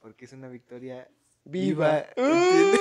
[0.00, 1.08] Porque es una victoria
[1.44, 2.06] Viva.
[2.16, 2.80] ¿entiendes?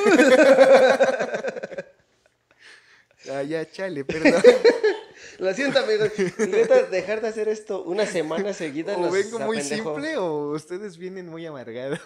[3.31, 4.41] ah, ya, chale, perdón.
[5.39, 6.11] Lo siento, amigos.
[6.37, 10.97] Neta, dejar de hacer esto una semana seguida o nos vengo muy simple o ustedes
[10.97, 11.99] vienen muy amargados.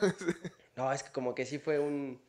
[0.75, 2.19] No, es que como que sí fue un...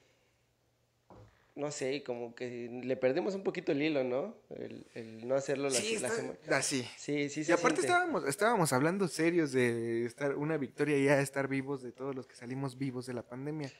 [1.54, 4.36] No sé, como que le perdimos un poquito el hilo, ¿no?
[4.50, 6.34] El, el no hacerlo la, sí, semana.
[6.50, 6.86] así.
[6.98, 7.80] Sí, sí, Y aparte siente.
[7.80, 12.36] estábamos, estábamos hablando serios de estar una victoria ya estar vivos de todos los que
[12.36, 13.72] salimos vivos de la pandemia.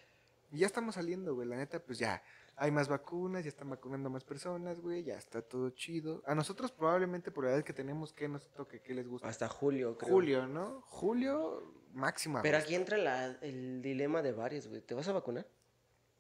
[0.53, 1.47] Y ya estamos saliendo, güey.
[1.47, 2.23] La neta, pues ya
[2.57, 5.03] hay más vacunas, ya están vacunando más personas, güey.
[5.05, 6.23] Ya está todo chido.
[6.27, 8.81] A nosotros probablemente por la edad que tenemos, que nos toque?
[8.81, 9.29] ¿Qué les gusta?
[9.29, 10.13] Hasta julio, creo.
[10.13, 10.81] Julio, ¿no?
[10.83, 12.41] Julio, máximo.
[12.43, 14.81] Pero aquí entra la- el dilema de varios, güey.
[14.81, 15.47] ¿Te vas a vacunar?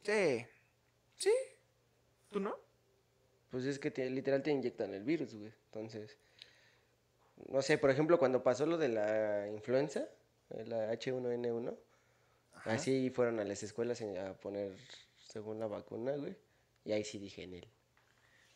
[0.02, 0.46] Sí.
[1.16, 1.32] ¿Sí?
[2.30, 2.54] ¿Tú no?
[3.50, 5.52] Pues es que te- literal te inyectan el virus, güey.
[5.66, 6.18] Entonces,
[7.48, 10.06] no sé, por ejemplo, cuando pasó lo de la influenza,
[10.50, 11.74] la H1N1,
[12.52, 12.72] Ajá.
[12.72, 14.76] así fueron a las escuelas a poner
[15.36, 16.34] según la vacuna, güey.
[16.82, 17.68] Y ahí sí dije en él.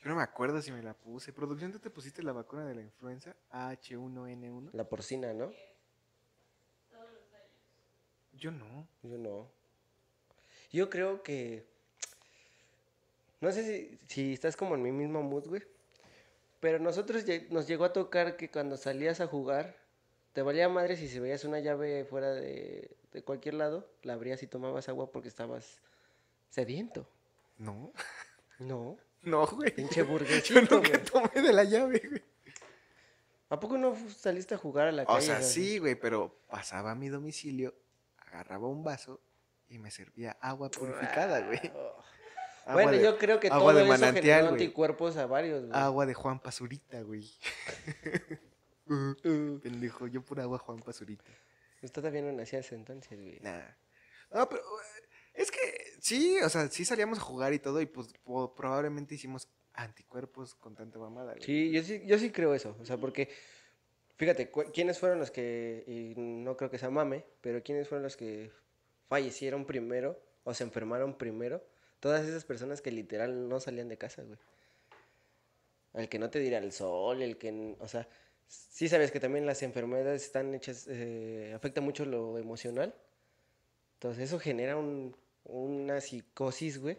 [0.03, 1.31] Yo no me acuerdo si me la puse.
[1.31, 4.71] ¿Producción, tú te pusiste la vacuna de la influenza H1N1?
[4.73, 5.53] La porcina, ¿no?
[8.33, 8.89] Yo no.
[9.03, 9.51] Yo no.
[10.73, 11.67] Yo creo que.
[13.43, 15.63] No sé si, si estás como en mi mismo mood, güey.
[16.61, 19.77] Pero nosotros nos llegó a tocar que cuando salías a jugar,
[20.33, 24.43] te valía madre si se veías una llave fuera de, de cualquier lado, la abrías
[24.43, 25.83] y tomabas agua porque estabas
[26.51, 27.09] sediento.
[27.59, 27.93] No.
[28.59, 29.75] No, No, güey.
[29.75, 31.05] pinche Yo burguesito, nunca güey.
[31.05, 32.23] tomé de la llave, güey.
[33.49, 35.19] ¿A poco no saliste a jugar a la calle?
[35.19, 37.75] O sea, sí, güey, pero pasaba a mi domicilio,
[38.19, 39.21] agarraba un vaso
[39.69, 41.59] y me servía agua purificada, güey.
[42.67, 45.73] Agua Bueno, de- yo creo que agua todo de eso manantial, anticuerpos a varios, güey.
[45.81, 47.29] Agua de Juan Pazurita, güey.
[48.93, 51.31] Uh, Pendejo, yo por agua Juan Pazurita.
[51.81, 53.39] Usted todavía no nacía entonces, güey.
[53.41, 53.61] Nah.
[54.33, 55.80] No, pero eh, es que
[56.11, 58.09] sí, o sea, sí salíamos a jugar y todo y pues
[58.57, 61.35] probablemente hicimos anticuerpos con tanta mamada.
[61.41, 62.77] Sí, yo sí, yo sí creo eso.
[62.81, 63.29] O sea, porque,
[64.17, 68.17] fíjate, ¿quiénes fueron los que, y no creo que sea mame, pero quiénes fueron los
[68.17, 68.51] que
[69.09, 71.63] fallecieron primero o se enfermaron primero?
[72.01, 74.39] Todas esas personas que literal no salían de casa, güey.
[75.95, 78.09] El que no te diera el sol, el que, o sea,
[78.49, 82.95] sí sabes que también las enfermedades están hechas, eh, afecta mucho lo emocional.
[83.95, 85.15] Entonces eso genera un-
[85.45, 86.99] una psicosis, güey,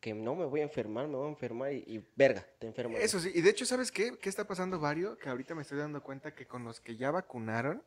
[0.00, 3.00] que no me voy a enfermar, me voy a enfermar y, y verga, te enfermas.
[3.00, 4.16] Eso sí, y de hecho, ¿sabes qué?
[4.18, 5.18] ¿Qué está pasando, Vario?
[5.18, 7.82] Que ahorita me estoy dando cuenta que con los que ya vacunaron,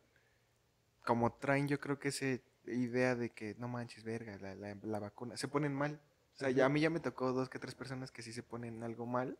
[1.04, 2.26] como traen yo creo que esa
[2.66, 6.00] idea de que no manches, verga, la, la- la vacuna, se ponen mal.
[6.34, 8.42] O sea, ya a mí ya me tocó dos que tres personas que sí se
[8.42, 9.36] ponen algo mal.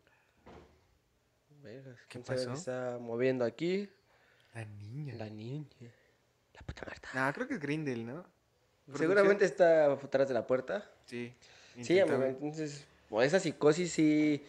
[1.62, 2.52] ¿Qué ¿quién sabe qué pasó?
[2.52, 3.88] está moviendo aquí?
[4.52, 5.14] La niña.
[5.14, 5.92] La niña.
[6.52, 7.08] La puta Marta.
[7.14, 8.24] No, creo que es Grindel, ¿no?
[8.94, 10.90] Seguramente está atrás de la puerta.
[11.06, 11.32] Sí.
[11.80, 14.44] Sí, amigo, entonces, o esa psicosis sí...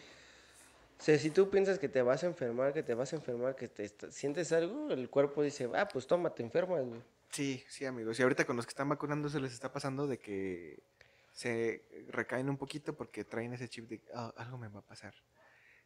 [0.98, 3.54] O sea, si tú piensas que te vas a enfermar, que te vas a enfermar,
[3.54, 7.02] que te sientes algo, el cuerpo dice, ah, pues toma, te enfermas, güey.
[7.30, 8.18] Sí, sí, amigos.
[8.18, 10.78] Y ahorita con los que están vacunando se les está pasando de que
[11.32, 15.12] se recaen un poquito porque traen ese chip de "Ah, algo me va a pasar.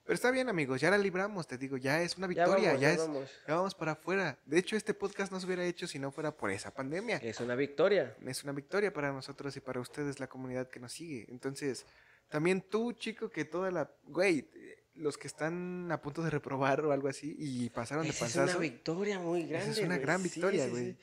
[0.05, 2.81] Pero está bien, amigos, ya la libramos, te digo, ya es una Ya victoria, vamos,
[2.81, 3.31] ya, ya es, vamos.
[3.47, 4.39] ya vamos para afuera.
[4.45, 7.19] De hecho, este podcast no se hubiera hecho si no fuera por esa pandemia.
[7.19, 8.17] Es una victoria.
[8.27, 11.27] Es una victoria para nosotros y para ustedes, la comunidad que nos sigue.
[11.29, 11.87] Entonces,
[12.29, 13.91] también tú, chico, que toda la...
[14.05, 14.49] Güey,
[14.95, 18.35] los que están a punto de reprobar o algo así y pasaron de Esa es
[18.35, 18.61] una panzazo.
[18.61, 19.71] victoria muy grande.
[19.71, 20.01] es una güey.
[20.01, 20.85] gran victoria, sí, güey.
[20.93, 20.97] sí.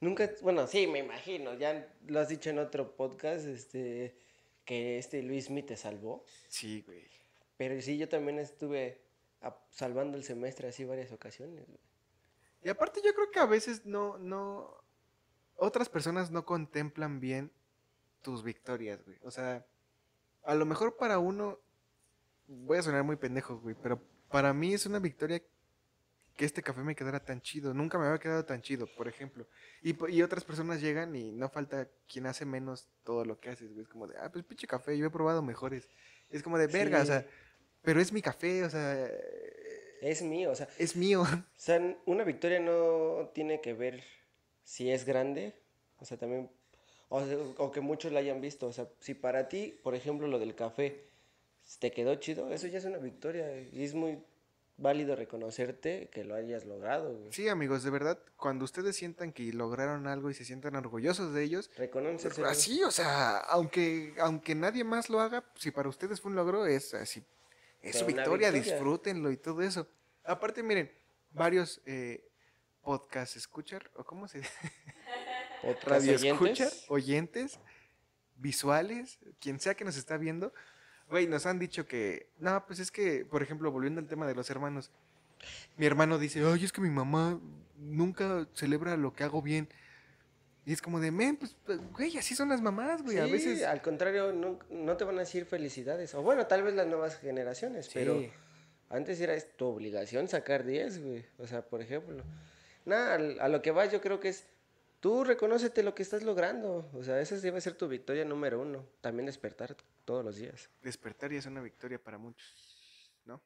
[0.00, 4.16] Nunca, bueno, sí, me imagino, ya lo has dicho en otro podcast, este,
[4.64, 6.24] que este Luis Mi te salvó.
[6.48, 7.04] Sí, güey.
[7.68, 9.00] Pero sí, yo también estuve
[9.70, 11.64] salvando el semestre así varias ocasiones.
[11.64, 11.78] güey.
[12.64, 14.82] Y aparte yo creo que a veces no, no,
[15.54, 17.52] otras personas no contemplan bien
[18.20, 19.16] tus victorias, güey.
[19.22, 19.64] O sea,
[20.42, 21.60] a lo mejor para uno,
[22.48, 25.40] voy a sonar muy pendejo, güey, pero para mí es una victoria
[26.36, 27.72] que este café me quedara tan chido.
[27.74, 29.46] Nunca me había quedado tan chido, por ejemplo.
[29.82, 33.70] Y, y otras personas llegan y no falta quien hace menos todo lo que haces,
[33.72, 33.82] güey.
[33.84, 35.88] Es como de, ah, pues pinche café, yo he probado mejores.
[36.28, 37.26] Es como de verga, o sea,
[37.82, 39.10] pero es mi café, o sea,
[40.00, 41.22] Es mío, o sea, es mío.
[41.22, 44.02] o sea, una victoria no tiene que ver
[44.64, 45.54] si es grande,
[45.98, 46.50] o sea, también,
[47.08, 50.26] o, sea, o que muchos la hayan visto, o sea, si para ti, por ejemplo,
[50.28, 51.04] lo del café
[51.78, 54.18] te quedó chido, eso ya es una victoria y es muy
[54.78, 57.32] válido reconocerte que lo hayas logrado, güey.
[57.32, 61.44] Sí, amigos, de verdad, cuando ustedes sientan que lograron algo y se sientan orgullosos de
[61.44, 62.48] ellos, Reconócenselo.
[62.48, 66.66] así, o sea, aunque, aunque nadie más lo haga, si para ustedes fue un logro,
[66.66, 67.22] es así.
[67.82, 68.72] Es su victoria, victoria.
[68.72, 69.88] disfrútenlo y todo eso.
[70.24, 70.90] Aparte, miren,
[71.32, 72.24] varios eh,
[72.80, 74.50] podcasts escuchar, o cómo se dice,
[75.62, 77.58] Podcast radio escuchar, oyentes,
[78.36, 80.52] visuales, quien sea que nos está viendo,
[81.08, 84.34] güey, nos han dicho que, no, pues es que, por ejemplo, volviendo al tema de
[84.34, 84.90] los hermanos,
[85.76, 87.40] mi hermano dice, ay, es que mi mamá
[87.76, 89.68] nunca celebra lo que hago bien.
[90.64, 93.32] Y es como de, men, pues, pues, güey, así son las mamás, güey, a Sí,
[93.32, 93.62] veces...
[93.64, 96.14] al contrario, no, no te van a decir felicidades.
[96.14, 98.22] O bueno, tal vez las nuevas generaciones, pero
[98.88, 101.24] antes era tu obligación sacar 10, güey.
[101.38, 102.22] O sea, por ejemplo.
[102.84, 104.44] Nada, a lo que vas yo creo que es,
[105.00, 106.88] tú reconócete lo que estás logrando.
[106.92, 108.86] O sea, esa debe ser tu victoria número uno.
[109.00, 110.68] También despertar todos los días.
[110.82, 113.40] Despertar ya es una victoria para muchos, ¿no?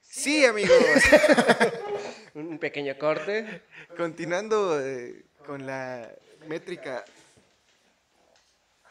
[0.00, 0.76] Sí, amigos.
[2.34, 3.62] Un pequeño corte.
[3.96, 6.10] Continuando eh, con la
[6.46, 7.04] métrica.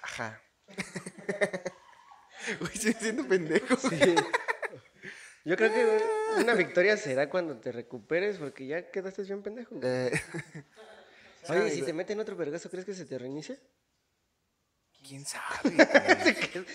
[0.02, 0.42] Ajá.
[2.62, 3.76] Uy, estoy siendo pendejo.
[5.44, 6.04] Yo creo que
[6.42, 9.76] una victoria será cuando te recuperes porque ya quedaste bien pendejo.
[9.76, 9.88] güey.
[9.90, 10.12] Eh,
[11.50, 13.58] Oye, si te meten otro vergazo, ¿crees que se te reinicia?
[15.08, 15.46] ¿Quién sabe?
[16.54, 16.66] güey?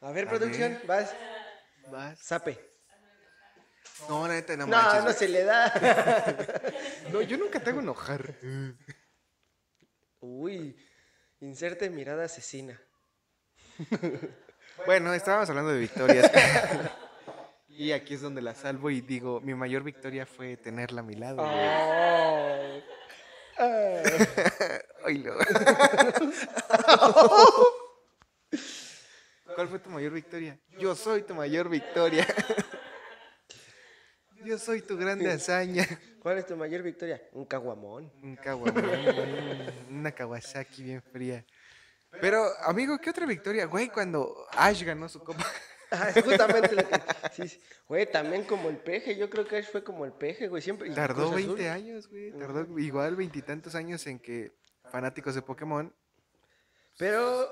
[0.00, 1.12] A ver, A producción, vas,
[1.90, 2.18] Vas.
[2.20, 2.58] sape.
[4.08, 4.98] No, la neta, no, No, manches.
[4.98, 5.14] no güey.
[5.16, 6.72] se le da.
[7.12, 8.34] No, yo nunca te hago enojar.
[10.22, 10.76] Uy,
[11.40, 12.80] inserte mirada asesina.
[14.86, 16.30] Bueno, estábamos hablando de victorias.
[17.68, 21.14] y aquí es donde la salvo y digo, mi mayor victoria fue tenerla a mi
[21.14, 21.44] lado.
[21.44, 22.82] Ay.
[25.04, 25.24] Ay.
[29.54, 30.58] ¿Cuál fue tu mayor victoria?
[30.78, 32.26] Yo soy tu mayor victoria.
[34.44, 35.86] Yo soy tu grande hazaña.
[36.20, 37.20] ¿Cuál es tu mayor victoria?
[37.32, 38.12] Un caguamón.
[38.22, 38.84] Un Kawamon,
[39.90, 41.44] una Kawasaki bien fría.
[42.20, 43.66] Pero, amigo, ¿qué otra victoria?
[43.66, 45.44] Güey, cuando Ash ganó su copa.
[45.94, 46.98] Ah, es justamente lo que.
[47.34, 47.60] Sí, sí.
[47.86, 49.14] Güey, también como el peje.
[49.14, 50.62] Yo creo que Ash fue como el peje, güey.
[50.62, 50.88] Siempre.
[50.94, 51.82] Tardó Cruz 20 Azul.
[51.82, 52.32] años, güey.
[52.32, 54.52] Tardó igual veintitantos años en que
[54.90, 55.94] fanáticos de Pokémon.
[56.96, 57.46] Pero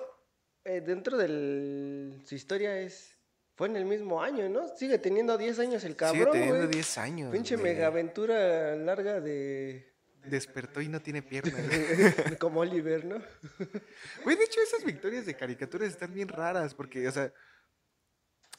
[0.64, 3.19] eh, dentro de su historia es.
[3.60, 4.74] Fue en el mismo año, ¿no?
[4.74, 6.68] Sigue teniendo 10 años el sigue cabrón, teniendo güey.
[6.70, 7.30] 10 años.
[7.30, 7.74] Pinche güey.
[7.74, 9.92] mega aventura larga de.
[10.24, 11.60] Despertó y no tiene piernas.
[12.40, 13.16] como Oliver, ¿no?
[14.24, 17.30] Güey, de hecho, esas victorias de caricaturas están bien raras porque, o sea,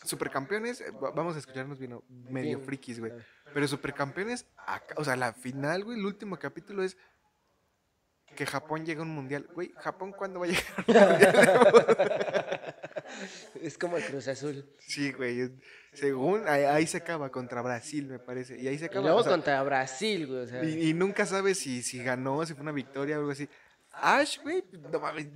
[0.05, 2.61] supercampeones, eh, va- vamos a escucharnos bien, medio Bien.
[2.63, 3.11] frikis, güey.
[3.11, 3.15] A.
[3.55, 6.95] Pero supercampeones, acá- o sea, la final, güey, el último capítulo es
[8.35, 9.47] que Japón llega a un mundial.
[9.53, 10.75] Güey, ¿Japón cuándo va a llegar?
[13.61, 14.69] Es como el Cruz Azul.
[14.79, 15.51] Sí, güey,
[15.93, 18.59] según, ahí, ahí se acaba contra Brasil, me parece.
[18.59, 19.01] Y ahí se Y acaba.
[19.05, 20.39] luego o sea, contra Brasil, güey.
[20.41, 23.31] O sea, y, y nunca sabes si, si ganó, si fue una victoria o algo
[23.31, 23.47] así.
[23.91, 25.27] Ash, güey, no mames,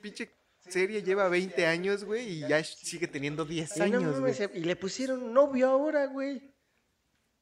[0.00, 0.30] pinche
[0.68, 4.60] serie lleva 20 años, güey, y Ash sigue teniendo 10 y, no años, mames, güey.
[4.60, 6.52] y le pusieron novio ahora, güey.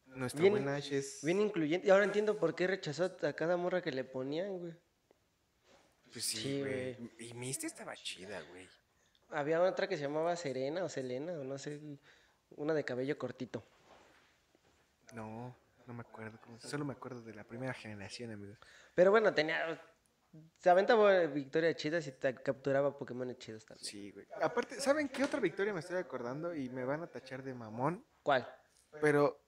[0.07, 1.21] Nuestro bien- buen Ash es...
[1.23, 1.87] Bien incluyente.
[1.87, 4.73] Y ahora entiendo por qué rechazó a cada morra que le ponían, güey.
[6.13, 6.97] Pues sí, sí, güey.
[7.19, 8.67] Y Misty estaba chida, güey.
[9.31, 11.81] Había otra que se llamaba Serena o Selena, o no sé.
[12.57, 13.63] Una de cabello cortito.
[15.13, 15.55] No,
[15.87, 16.39] no me acuerdo.
[16.59, 18.59] Solo me acuerdo de la primera generación, amigos.
[18.95, 19.81] Pero bueno, tenía.
[20.59, 23.85] Se aventaba victoria chida si te capturaba Pokémon chidos también.
[23.85, 24.27] Sí, güey.
[24.43, 26.55] Aparte, ¿saben qué otra victoria me estoy acordando?
[26.55, 28.05] Y me van a tachar de mamón.
[28.23, 28.47] ¿Cuál?
[29.01, 29.41] Pero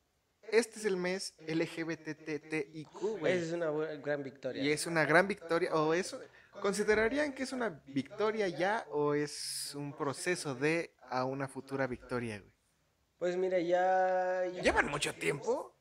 [0.42, 3.32] este es el mes LGBTTIQ, güey.
[3.34, 4.62] Esa es una gran victoria.
[4.62, 6.20] Y es una gran victoria, o eso,
[6.60, 12.38] ¿considerarían que es una victoria ya o es un proceso de a una futura victoria,
[12.38, 12.52] güey?
[13.18, 14.46] Pues mira, ya.
[14.46, 15.74] ya- ¿Llevan mucho tiempo?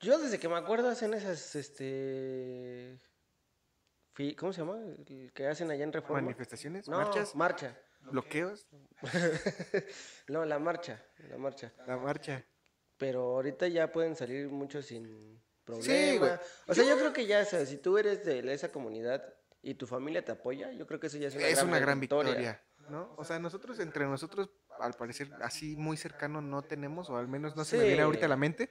[0.00, 3.00] Yo desde que me acuerdo hacen esas, este.
[4.36, 4.78] ¿Cómo se llama?
[5.08, 6.20] El que hacen allá en Reforma.
[6.22, 6.86] ¿Manifestaciones?
[6.86, 7.34] No, ¿Marchas?
[7.34, 7.76] marcha.
[8.02, 8.66] ¿Bloqueos?
[10.28, 11.72] No, la marcha, la marcha.
[11.86, 12.44] La marcha.
[12.96, 15.84] Pero ahorita ya pueden salir muchos sin problema.
[15.84, 16.32] Sí, güey.
[16.68, 19.74] O sea, yo creo que ya, o sea, si tú eres de esa comunidad y
[19.74, 22.00] tu familia te apoya, yo creo que eso ya es una, Es gran, una gran
[22.00, 22.60] victoria,
[22.90, 23.14] ¿no?
[23.16, 24.50] O sea, nosotros, entre nosotros,
[24.80, 28.26] al parecer, así muy cercano no tenemos, o al menos no se me viene ahorita
[28.26, 28.40] a la Sí.
[28.40, 28.70] mente.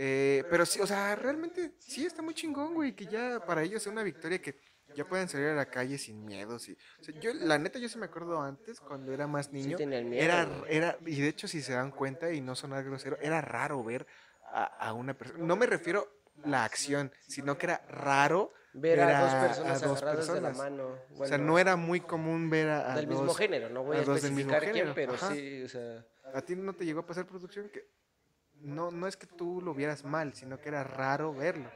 [0.00, 3.82] Eh, pero sí, o sea, realmente sí está muy chingón, güey, que ya para ellos
[3.82, 4.60] sea una victoria que
[4.94, 6.68] ya pueden salir a la calle sin miedos.
[6.68, 9.76] Y, o sea, yo, la neta, yo sí me acuerdo antes, cuando era más niño,
[9.76, 13.18] tenían miedo, era, era, y de hecho, si se dan cuenta y no sonar grosero,
[13.20, 14.06] era raro ver
[14.52, 15.44] a, a una persona.
[15.44, 16.08] No me refiero
[16.44, 20.40] la acción, sino que era raro Ver a dos a- personas a dos agarradas de
[20.40, 20.56] la personas.
[20.58, 20.84] mano.
[20.88, 23.82] o sea, bueno, no era muy común ver a, a del dos- mismo género, no
[23.84, 25.32] voy a a dos especificar quién, género, pero ajá.
[25.32, 26.04] sí, o sea,
[26.34, 27.86] ¿A ti no te llegó a pasar producción que
[28.60, 31.70] no, no es que tú lo vieras mal, sino que era raro verlo.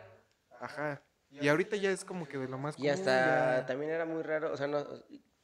[0.61, 1.01] Ajá.
[1.31, 4.53] Y ahorita ya es como que de lo más Y hasta también era muy raro,
[4.53, 4.87] o sea, no,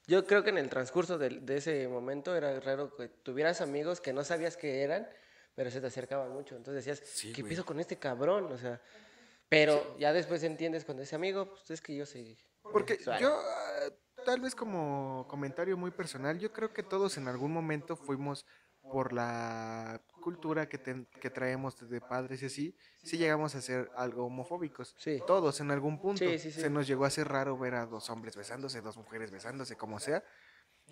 [0.06, 4.00] yo creo que en el transcurso de, de, ese momento era raro que tuvieras amigos
[4.00, 5.08] que no sabías que eran,
[5.54, 6.56] pero se te acercaban mucho.
[6.56, 8.52] Entonces decías, ¿qué piso con este cabrón?
[8.52, 8.80] O sea,
[9.48, 12.38] pero ya después entiendes cuando ese amigo, pues es que yo soy...
[12.62, 13.90] Porque yo, ah,
[14.24, 18.44] tal vez como comentario muy personal, yo creo que todos en algún momento fuimos
[18.82, 24.26] por la cultura que, que traemos de padres y así, sí llegamos a ser algo
[24.26, 24.94] homofóbicos.
[24.98, 25.22] Sí.
[25.26, 26.24] Todos en algún punto.
[26.38, 29.98] Se nos llegó a hacer raro ver a dos hombres besándose, dos mujeres besándose, como
[29.98, 30.22] sea.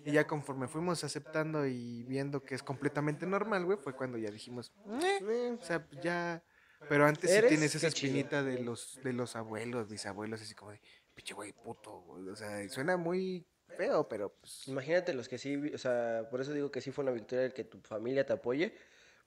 [0.03, 4.29] Y ya conforme fuimos aceptando y viendo que es completamente normal, güey, fue cuando ya
[4.29, 6.43] dijimos, eh", o sea, ya...
[6.89, 10.81] Pero antes sí tienes esa espinita de los, de los abuelos, bisabuelos, así como de,
[11.13, 14.67] pinche güey, puto, O sea, suena muy feo, pero pues...
[14.67, 17.53] Imagínate los que sí, o sea, por eso digo que sí fue una victoria el
[17.53, 18.75] que tu familia te apoye,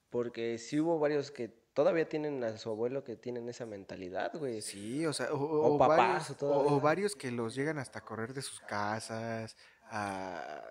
[0.08, 4.62] porque sí hubo varios que todavía tienen a su abuelo que tienen esa mentalidad, güey.
[4.62, 8.60] Sí, o sea, o, papás, varios, o, varios que los llegan hasta correr de sus
[8.60, 10.64] casas, a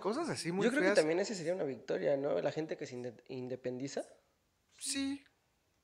[0.00, 2.40] cosas así muy Yo creo que también esa sería una victoria, ¿no?
[2.40, 4.02] La gente que se independiza.
[4.78, 5.24] Sí.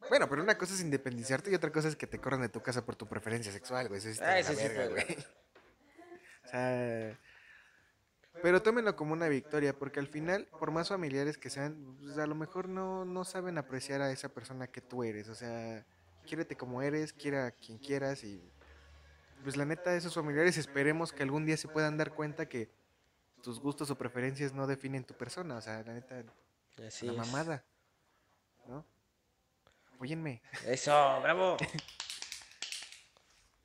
[0.08, 2.60] Bueno, pero una cosa es independizarte y otra cosa es que te corran de tu
[2.60, 3.98] casa por tu preferencia sexual, güey.
[3.98, 5.16] Eso es ah, sí, güey.
[6.44, 7.18] O sea,
[8.42, 12.26] pero tómenlo como una victoria, porque al final, por más familiares que sean, pues a
[12.26, 15.28] lo mejor no, no saben apreciar a esa persona que tú eres.
[15.28, 15.84] O sea,
[16.26, 18.42] quiérete como eres, quiera a quien quieras y
[19.42, 22.70] pues la neta, esos familiares esperemos que algún día se puedan dar cuenta que
[23.42, 25.56] tus gustos o preferencias no definen tu persona.
[25.56, 26.22] O sea, la neta,
[27.02, 27.64] la mamada.
[28.66, 28.84] ¿No?
[30.02, 30.42] Apóyenme.
[30.66, 31.56] Eso, bravo.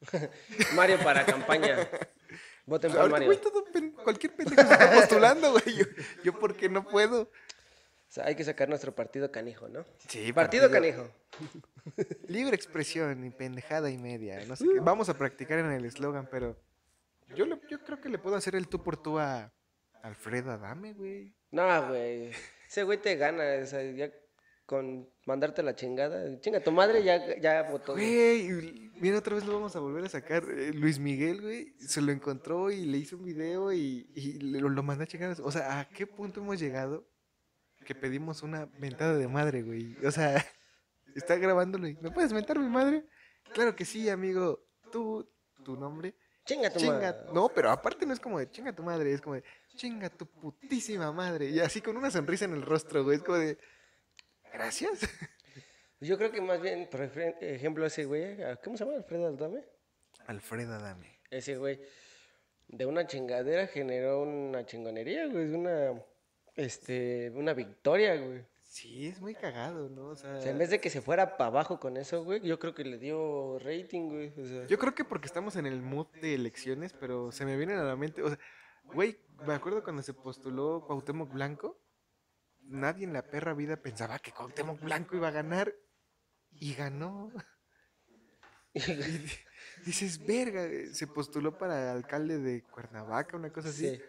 [0.75, 1.89] Mario para campaña.
[2.63, 3.41] Voten por Mario.
[4.03, 5.77] cualquier pendejo se está postulando, güey.
[5.77, 5.85] Yo,
[6.23, 7.21] yo porque no puedo.
[7.23, 7.29] O
[8.07, 9.83] sea, hay que sacar nuestro partido canijo, ¿no?
[10.07, 11.09] Sí, partido, canijo.
[12.27, 14.45] Libre expresión y pendejada y media.
[14.45, 14.79] No sé qué.
[14.79, 16.55] Vamos a practicar en el eslogan, pero
[17.35, 19.51] yo, yo creo que le puedo hacer el tú por tú a
[20.03, 21.33] Alfredo Adame, güey.
[21.49, 22.29] No, güey.
[22.67, 23.43] Ese güey te gana.
[23.63, 24.11] O sea, ya
[24.67, 26.39] con mandarte la chingada.
[26.41, 27.93] Chinga, tu madre ya, ya votó.
[27.93, 30.43] Güey, mira, otra vez lo vamos a volver a sacar.
[30.43, 34.67] Eh, Luis Miguel, güey, se lo encontró y le hizo un video y, y lo,
[34.67, 35.35] lo mandó a chingar.
[35.41, 37.07] O sea, ¿a qué punto hemos llegado
[37.85, 39.95] que pedimos una ventada de madre, güey?
[40.05, 40.35] O sea,
[41.15, 43.05] está grabándolo y, ¿me puedes mentar mi madre?
[43.53, 44.67] Claro que sí, amigo.
[44.91, 45.31] Tú,
[45.63, 46.13] tu nombre.
[46.45, 47.15] Chinga tu madre.
[47.33, 49.43] No, pero aparte no es como de chinga tu madre, es como de
[49.77, 51.49] chinga tu putísima madre.
[51.51, 53.15] Y así con una sonrisa en el rostro, güey.
[53.15, 53.57] Es como de
[54.53, 54.99] Gracias.
[55.99, 58.97] Yo creo que más bien, por ejemplo, ese güey, ¿cómo se llama?
[58.97, 59.63] Alfredo Adame.
[60.27, 61.19] Alfredo Adame.
[61.31, 61.79] Ese güey,
[62.67, 65.53] de una chingadera generó una chingonería, güey.
[65.53, 66.01] Una,
[66.55, 68.45] este, una victoria, güey.
[68.61, 70.09] Sí, es muy cagado, ¿no?
[70.09, 72.75] O sea, en vez de que se fuera para abajo con eso, güey, yo creo
[72.75, 74.33] que le dio rating, güey.
[74.37, 74.67] O sea.
[74.67, 77.83] Yo creo que porque estamos en el mood de elecciones, pero se me vienen a
[77.83, 78.37] la mente, o sea,
[78.93, 79.17] güey,
[79.47, 81.79] me acuerdo cuando se postuló Cuauhtémoc Blanco,
[82.67, 85.73] nadie en la perra vida pensaba que Cuauhtémoc Blanco iba a ganar
[86.51, 87.31] y ganó.
[88.73, 93.99] y dices, verga, se postuló para alcalde de Cuernavaca, una cosa así.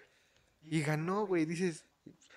[0.63, 1.47] Y ganó, güey.
[1.47, 1.87] Dices,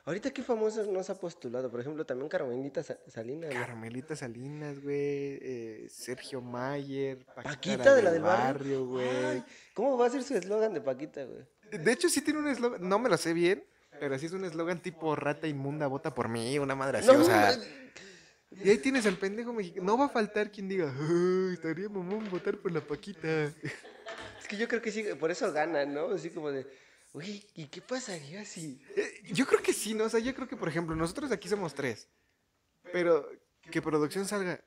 [0.03, 3.51] Ahorita qué famosos no se ha postulado, por ejemplo, también Carmelita Salinas.
[3.51, 9.43] Carmelita Salinas, güey, eh, Sergio Mayer, Paquita, de la del barrio, güey.
[9.75, 11.45] ¿Cómo va a ser su eslogan de Paquita, güey?
[11.71, 13.63] De hecho sí tiene un eslogan, no me lo sé bien,
[14.01, 17.23] pero así es un eslogan tipo rata inmunda, vota por mí, una madre así, o
[17.23, 17.55] sea.
[18.49, 19.85] Y ahí tienes al pendejo mexicano.
[19.85, 20.91] No va a faltar quien diga,
[21.53, 23.53] estaría mamón votar por la Paquita.
[24.41, 26.09] Es que yo creo que sí, por eso gana, ¿no?
[26.09, 26.65] Así como de,
[27.13, 28.81] uy, ¿y qué pasaría si...?
[28.95, 30.05] Eh, yo creo que sí, ¿no?
[30.05, 32.07] O sea, yo creo que, por ejemplo, nosotros aquí somos tres.
[32.91, 33.29] Pero
[33.69, 34.59] que producción salga,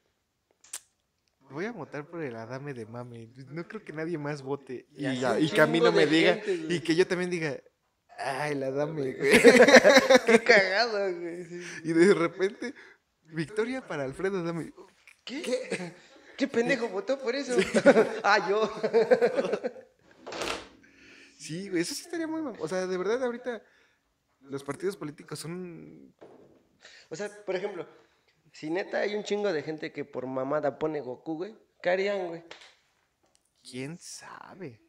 [1.51, 3.31] voy a votar por el Adame de Mame.
[3.51, 4.87] No creo que nadie más vote.
[4.97, 6.41] Y, y que a mí no me diga.
[6.47, 7.59] y que yo también diga,
[8.19, 9.41] Ay, la dame, güey.
[10.27, 11.47] Qué cagado, güey.
[11.83, 12.75] Y de repente,
[13.25, 14.73] victoria para Alfredo Dame.
[15.25, 15.43] ¿Qué?
[15.43, 15.95] ¿Qué?
[16.37, 17.57] ¿Qué pendejo votó por eso?
[18.23, 18.71] ah, yo.
[21.39, 22.57] sí, güey, eso sí estaría muy...
[22.59, 23.63] O sea, de verdad, ahorita
[24.41, 26.15] los partidos políticos son...
[27.09, 27.87] O sea, por ejemplo,
[28.53, 32.29] si neta hay un chingo de gente que por mamada pone Goku, güey, ¿qué harían,
[32.29, 32.45] güey?
[33.63, 34.84] ¿Quién sabe?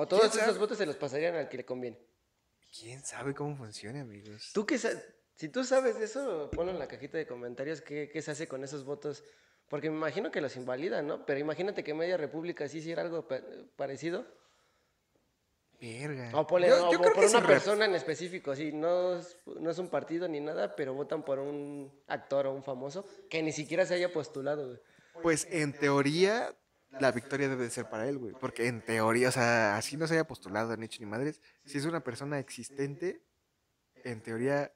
[0.00, 1.98] O todos esos votos se los pasarían al que le conviene.
[2.78, 4.50] ¿Quién sabe cómo funciona, amigos?
[4.54, 8.22] ¿Tú qué si tú sabes de eso, ponlo en la cajita de comentarios qué, qué
[8.22, 9.24] se hace con esos votos.
[9.68, 11.26] Porque me imagino que los invalidan, ¿no?
[11.26, 13.26] Pero imagínate que Media República sí hiciera algo
[13.76, 14.24] parecido.
[15.80, 16.30] Verga.
[16.34, 19.36] O, ponle- Yo- o- yo o por que una persona en específico, sí, no es,
[19.46, 23.42] no es un partido ni nada, pero votan por un actor o un famoso que
[23.42, 24.80] ni siquiera se haya postulado.
[25.22, 26.52] Pues en teoría,
[26.90, 28.34] la victoria debe de ser para él, güey.
[28.40, 31.40] Porque en teoría, o sea, así no se haya postulado ni hecho ni madres.
[31.64, 33.22] Si es una persona existente,
[34.04, 34.72] en teoría,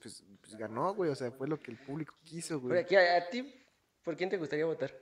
[0.00, 1.10] pues, pues ganó, güey.
[1.10, 2.78] O sea, fue lo que el público quiso, güey.
[2.78, 3.54] aquí, a, a ti,
[4.02, 4.92] ¿por quién te gustaría votar?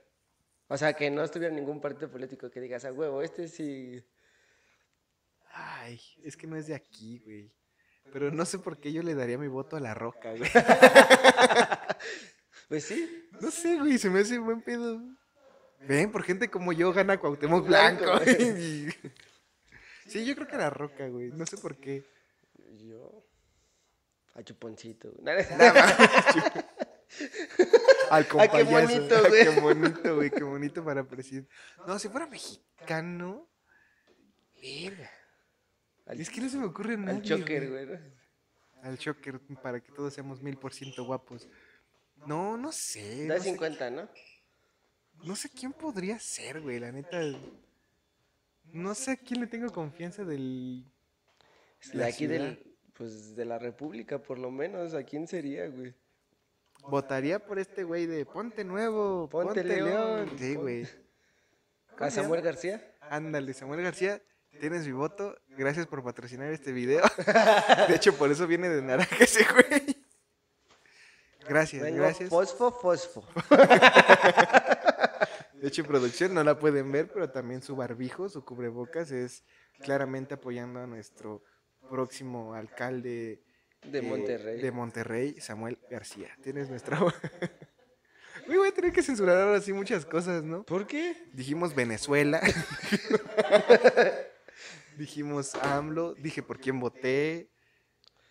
[0.67, 4.03] O sea, que no estuviera ningún partido político que digas, a huevo, este sí.
[5.51, 7.51] Ay, es que no es de aquí, güey.
[8.11, 10.49] Pero no sé por qué yo le daría mi voto a la roca, güey.
[12.67, 13.27] Pues sí.
[13.41, 15.01] No sé, güey, se me hace buen pedo.
[15.87, 18.87] Ven, por gente como yo gana Cuauhtémoc Blanco, güey.
[20.07, 21.29] Sí, yo creo que la roca, güey.
[21.29, 22.03] No sé por qué.
[22.79, 23.23] Yo.
[24.33, 25.11] A Chuponcito.
[25.11, 25.35] güey.
[28.09, 28.71] Al Ah, qué compayazo.
[28.71, 29.43] bonito, Ah, güey.
[29.53, 30.31] Qué bonito, güey.
[30.31, 31.51] Qué bonito para presidente.
[31.85, 33.47] No, si fuera mexicano.
[34.59, 35.11] Verga.
[36.07, 37.15] Es que no se me ocurre nada.
[37.17, 37.87] al Choker, güey.
[38.81, 41.47] Al choker, para que todos seamos mil por ciento guapos.
[42.25, 43.27] No, no sé.
[43.27, 44.09] Da no sé 50, ¿no?
[45.23, 47.19] No sé quién podría ser, güey, la neta.
[48.71, 50.85] No sé a quién le tengo confianza del.
[51.91, 52.33] De la aquí ciudad.
[52.35, 52.65] del.
[52.93, 54.93] Pues de la República, por lo menos.
[54.93, 55.93] ¿A quién sería, güey?
[56.87, 60.31] Votaría por este güey de Ponte Nuevo, Ponte Ponte, León, León.
[60.37, 60.85] Sí, güey.
[61.91, 62.41] ¿Cómo ¿A se Samuel?
[62.41, 62.95] García?
[63.01, 64.21] Ándale, Samuel García,
[64.59, 65.37] tienes mi voto.
[65.49, 67.03] Gracias por patrocinar este video.
[67.89, 69.97] De hecho, por eso viene de naranja ese güey.
[71.47, 72.29] Gracias, Vengo gracias.
[72.29, 73.25] fosfo, fosfo.
[75.61, 79.43] De hecho, producción no la pueden ver, pero también su barbijo, su cubrebocas es
[79.81, 81.43] claramente apoyando a nuestro
[81.89, 83.41] próximo alcalde
[83.83, 84.61] De eh, Monterrey.
[84.61, 86.29] de Monterrey, Samuel García.
[86.41, 86.99] Tienes nuestra.
[88.47, 90.63] Uy, voy a tener que censurar ahora sí muchas cosas, ¿no?
[90.63, 91.15] ¿Por qué?
[91.33, 92.41] Dijimos Venezuela.
[94.97, 96.13] Dijimos AMLO.
[96.15, 97.49] Dije por quién voté.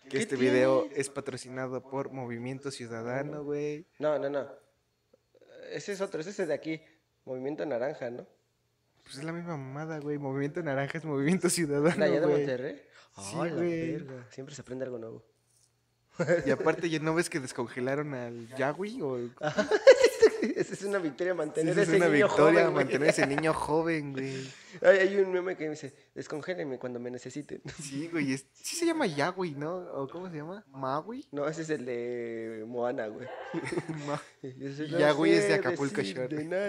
[0.04, 0.52] Que ¿Qué este tiene?
[0.52, 3.86] video es patrocinado por Movimiento Ciudadano, güey.
[3.98, 4.48] No, no, no.
[5.70, 6.80] Ese es otro, ese es de aquí.
[7.28, 8.26] Movimiento Naranja, ¿no?
[9.02, 10.16] Pues es la misma mamada, güey.
[10.16, 11.94] Movimiento Naranja es Movimiento Ciudadano.
[11.98, 12.38] ¿La allá de güey.
[12.38, 12.82] Monterrey?
[13.18, 13.92] Sí, la güey.
[13.92, 14.26] verga.
[14.30, 15.24] Siempre se aprende algo nuevo.
[16.46, 19.02] Y aparte, ¿ya no ves que descongelaron al Yahweh?
[19.02, 19.18] O...
[20.56, 23.52] Esa es una victoria Sí, mantener es ese una niño victoria joven, mantener ese niño
[23.54, 24.52] joven, güey.
[24.82, 27.60] Hay, hay un meme que me dice, descongélenme cuando me necesiten.
[27.82, 28.32] Sí, güey.
[28.32, 29.76] es- Sí se llama Yahweh, ¿no?
[29.76, 30.64] ¿O cómo se llama?
[30.68, 31.26] ¿Maui?
[31.32, 33.26] No, ese es el de Moana, güey.
[34.42, 36.36] La Yahweh es de Acapulco Shore.
[36.36, 36.68] de nada.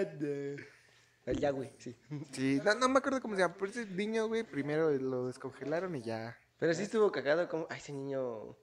[1.26, 1.94] El Yahweh, sí.
[2.32, 3.54] Sí, no, no me acuerdo cómo se llama.
[3.58, 6.36] Pero ese niño, güey, primero lo descongelaron y ya.
[6.58, 8.56] Pero sí estuvo cagado como, ay, ese niño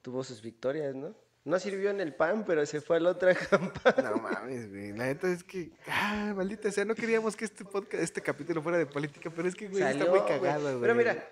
[0.00, 1.14] tuvo sus victorias, ¿no?
[1.44, 4.10] No sirvió en el pan, pero se fue a la otra campaña.
[4.10, 4.92] No mames, güey.
[4.92, 5.72] La neta es que.
[5.88, 9.54] Ah, maldita sea, no queríamos que este podcast, este capítulo fuera de política, pero es
[9.56, 10.30] que, güey, está Salió, muy güey.
[10.30, 10.80] cagado, güey.
[10.80, 11.28] Pero mira,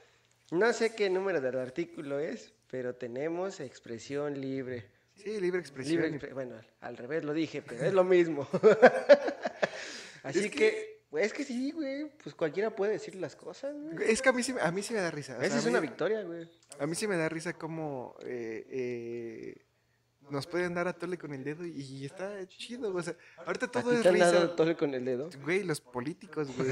[0.50, 4.86] no sé qué número del artículo es, pero tenemos expresión libre.
[5.14, 6.02] Sí, libre expresión.
[6.02, 8.48] Libre expre- bueno, al, revés lo dije, pero es lo mismo.
[10.22, 14.10] Así Es que, es que sí, güey, pues cualquiera puede decir las cosas, güey.
[14.10, 15.38] Es que a mí sí, me- a mí sí me da risa.
[15.44, 16.48] Esa es mí- una victoria, güey.
[16.78, 19.54] A mí sí me da risa como eh, eh,
[20.30, 22.94] nos pueden dar a tole con el dedo y está chido.
[22.94, 23.14] O sea,
[23.46, 24.56] ahorita ¿A todo ti es te han dado risa.
[24.56, 25.30] tole con el dedo?
[25.42, 26.70] Güey, los políticos, güey.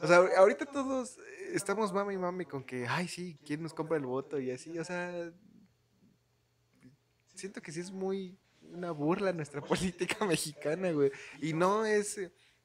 [0.00, 1.18] O sea, ahor- ahorita todos
[1.52, 4.38] estamos mami y mami con que, ay, sí, ¿quién nos compra el voto?
[4.38, 5.32] Y así, o sea,
[7.34, 8.38] siento que sí es muy
[8.72, 9.60] una burla nuestra
[10.16, 11.10] política mexicana, güey.
[11.40, 12.18] Y no es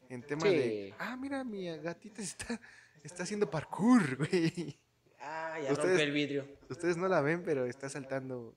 [0.10, 0.50] en tema Sí.
[0.50, 2.60] de, ah, mira, mi gatita está,
[3.04, 4.78] está haciendo parkour, güey.
[5.20, 6.48] Ah, ya Ustedes- rompió el vidrio.
[6.70, 8.56] Ustedes no la ven, pero está saltando,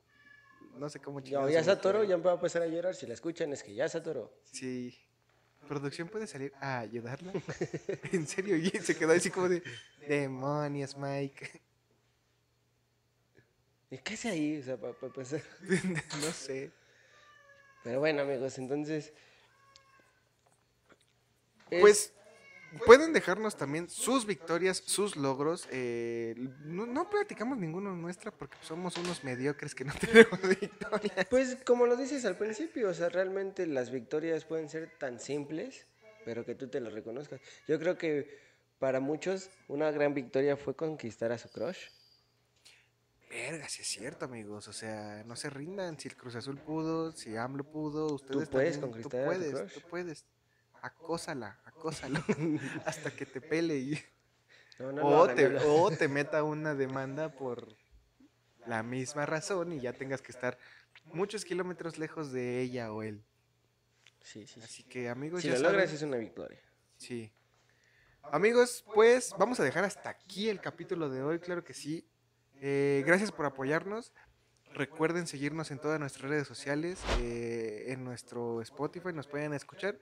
[0.76, 2.08] no sé cómo No, chingados ya se atoró, ahí.
[2.08, 2.94] ya va a empezar a llorar.
[2.94, 4.32] Si la escuchan es que ya se atoró.
[4.44, 4.96] Sí.
[5.66, 7.32] ¿Producción puede salir a ayudarla?
[8.12, 9.62] en serio, y se quedó así como de,
[10.06, 11.60] demonios, Mike.
[13.90, 14.58] ¿Y qué hace ahí?
[14.60, 15.42] O sea, para empezar.
[16.20, 16.70] no sé.
[17.84, 19.12] Pero bueno, amigos, entonces...
[21.70, 22.12] es- Pues
[22.86, 25.66] pueden dejarnos también sus victorias, sus logros.
[25.70, 31.26] eh, no, no platicamos ninguno nuestra porque somos unos mediocres que no tenemos victorias.
[31.30, 35.86] Pues como lo dices al principio, o sea, realmente las victorias pueden ser tan simples,
[36.24, 37.40] pero que tú te lo reconozcas.
[37.66, 38.38] Yo creo que
[38.78, 41.78] para muchos una gran victoria fue conquistar a su crush.
[43.30, 44.68] Verga, si es cierto, amigos.
[44.68, 45.98] O sea, no se rindan.
[45.98, 49.38] Si el Cruz Azul pudo, si AMLO pudo, ustedes puedes también, conquistar a Tú tu
[49.38, 49.72] puedes, crush.
[49.74, 50.24] tú puedes.
[50.82, 52.20] Acósala, acósalo.
[52.86, 53.98] hasta que te pele y...
[54.78, 57.76] No, no lo o, te, o te meta una demanda por
[58.66, 60.56] la misma razón y ya tengas que estar
[61.12, 63.24] muchos kilómetros lejos de ella o él.
[64.22, 64.60] Sí, sí, sí.
[64.62, 66.60] Así que amigos, Si ya lo logras es una victoria.
[66.96, 67.32] Sí.
[68.30, 72.06] Amigos, pues vamos a dejar hasta aquí el capítulo de hoy, claro que sí.
[72.60, 74.12] Eh, gracias por apoyarnos.
[74.74, 79.98] Recuerden seguirnos en todas nuestras redes sociales, eh, en nuestro Spotify, nos pueden escuchar.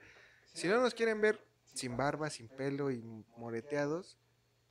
[0.57, 1.39] Si no nos quieren ver
[1.73, 3.03] sin barba, sin pelo y
[3.37, 4.17] moreteados,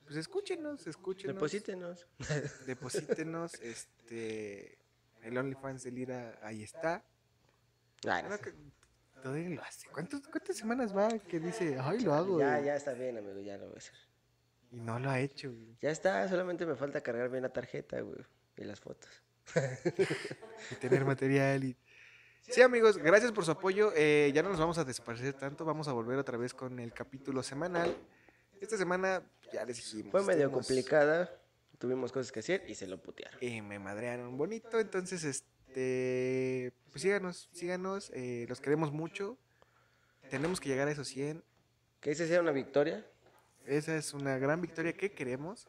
[0.04, 1.34] pues escúchenos, escúchenos.
[1.34, 2.06] Deposítenos.
[2.66, 4.78] Deposítenos, este,
[5.22, 7.04] el OnlyFans de Lira, ahí está.
[8.02, 8.52] Bueno, que
[9.22, 9.88] todavía lo hace.
[9.90, 12.40] ¿Cuántos- ¿Cuántas semanas va que dice, ay, lo hago?
[12.40, 12.64] ya, güey"?
[12.66, 13.94] ya está bien, amigo, ya lo voy a hacer.
[14.72, 15.76] Y no lo ha hecho, güey.
[15.80, 18.24] Ya está, solamente me falta cargar bien la tarjeta, güey.
[18.56, 19.10] Y las fotos.
[20.72, 21.62] y tener material.
[21.62, 21.76] Y...
[22.48, 23.92] Sí, amigos, gracias por su apoyo.
[23.96, 25.64] Eh, ya no nos vamos a desaparecer tanto.
[25.64, 27.96] Vamos a volver otra vez con el capítulo semanal.
[28.60, 29.22] Esta semana,
[29.52, 30.12] ya les dijimos.
[30.12, 31.30] Fue medio complicada.
[31.78, 33.38] Tuvimos cosas que hacer y se lo putearon.
[33.42, 34.78] Y me madrearon bonito.
[34.78, 36.72] Entonces, este.
[36.90, 38.10] Pues síganos, síganos.
[38.14, 39.36] eh, los queremos mucho.
[40.30, 41.42] Tenemos que llegar a esos 100.
[42.00, 43.04] Que esa sea una victoria.
[43.66, 45.68] Esa es una gran victoria que queremos.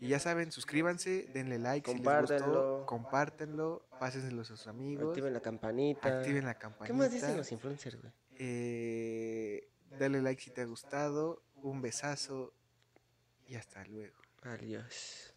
[0.00, 2.86] Y ya saben, suscríbanse, denle like, si les gustó, Compártanlo.
[2.86, 6.18] compártanlo, pásenselo a sus amigos, Activen la campanita.
[6.20, 6.86] activen la campanita.
[6.86, 8.12] ¿Qué más dicen los influencers, güey?
[8.36, 9.68] Eh,
[9.98, 12.54] dale like si te ha gustado, un besazo
[13.46, 14.16] y hasta luego.
[14.42, 15.34] Adiós.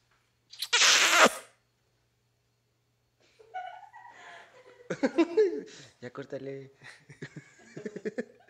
[6.01, 6.72] ya córtale.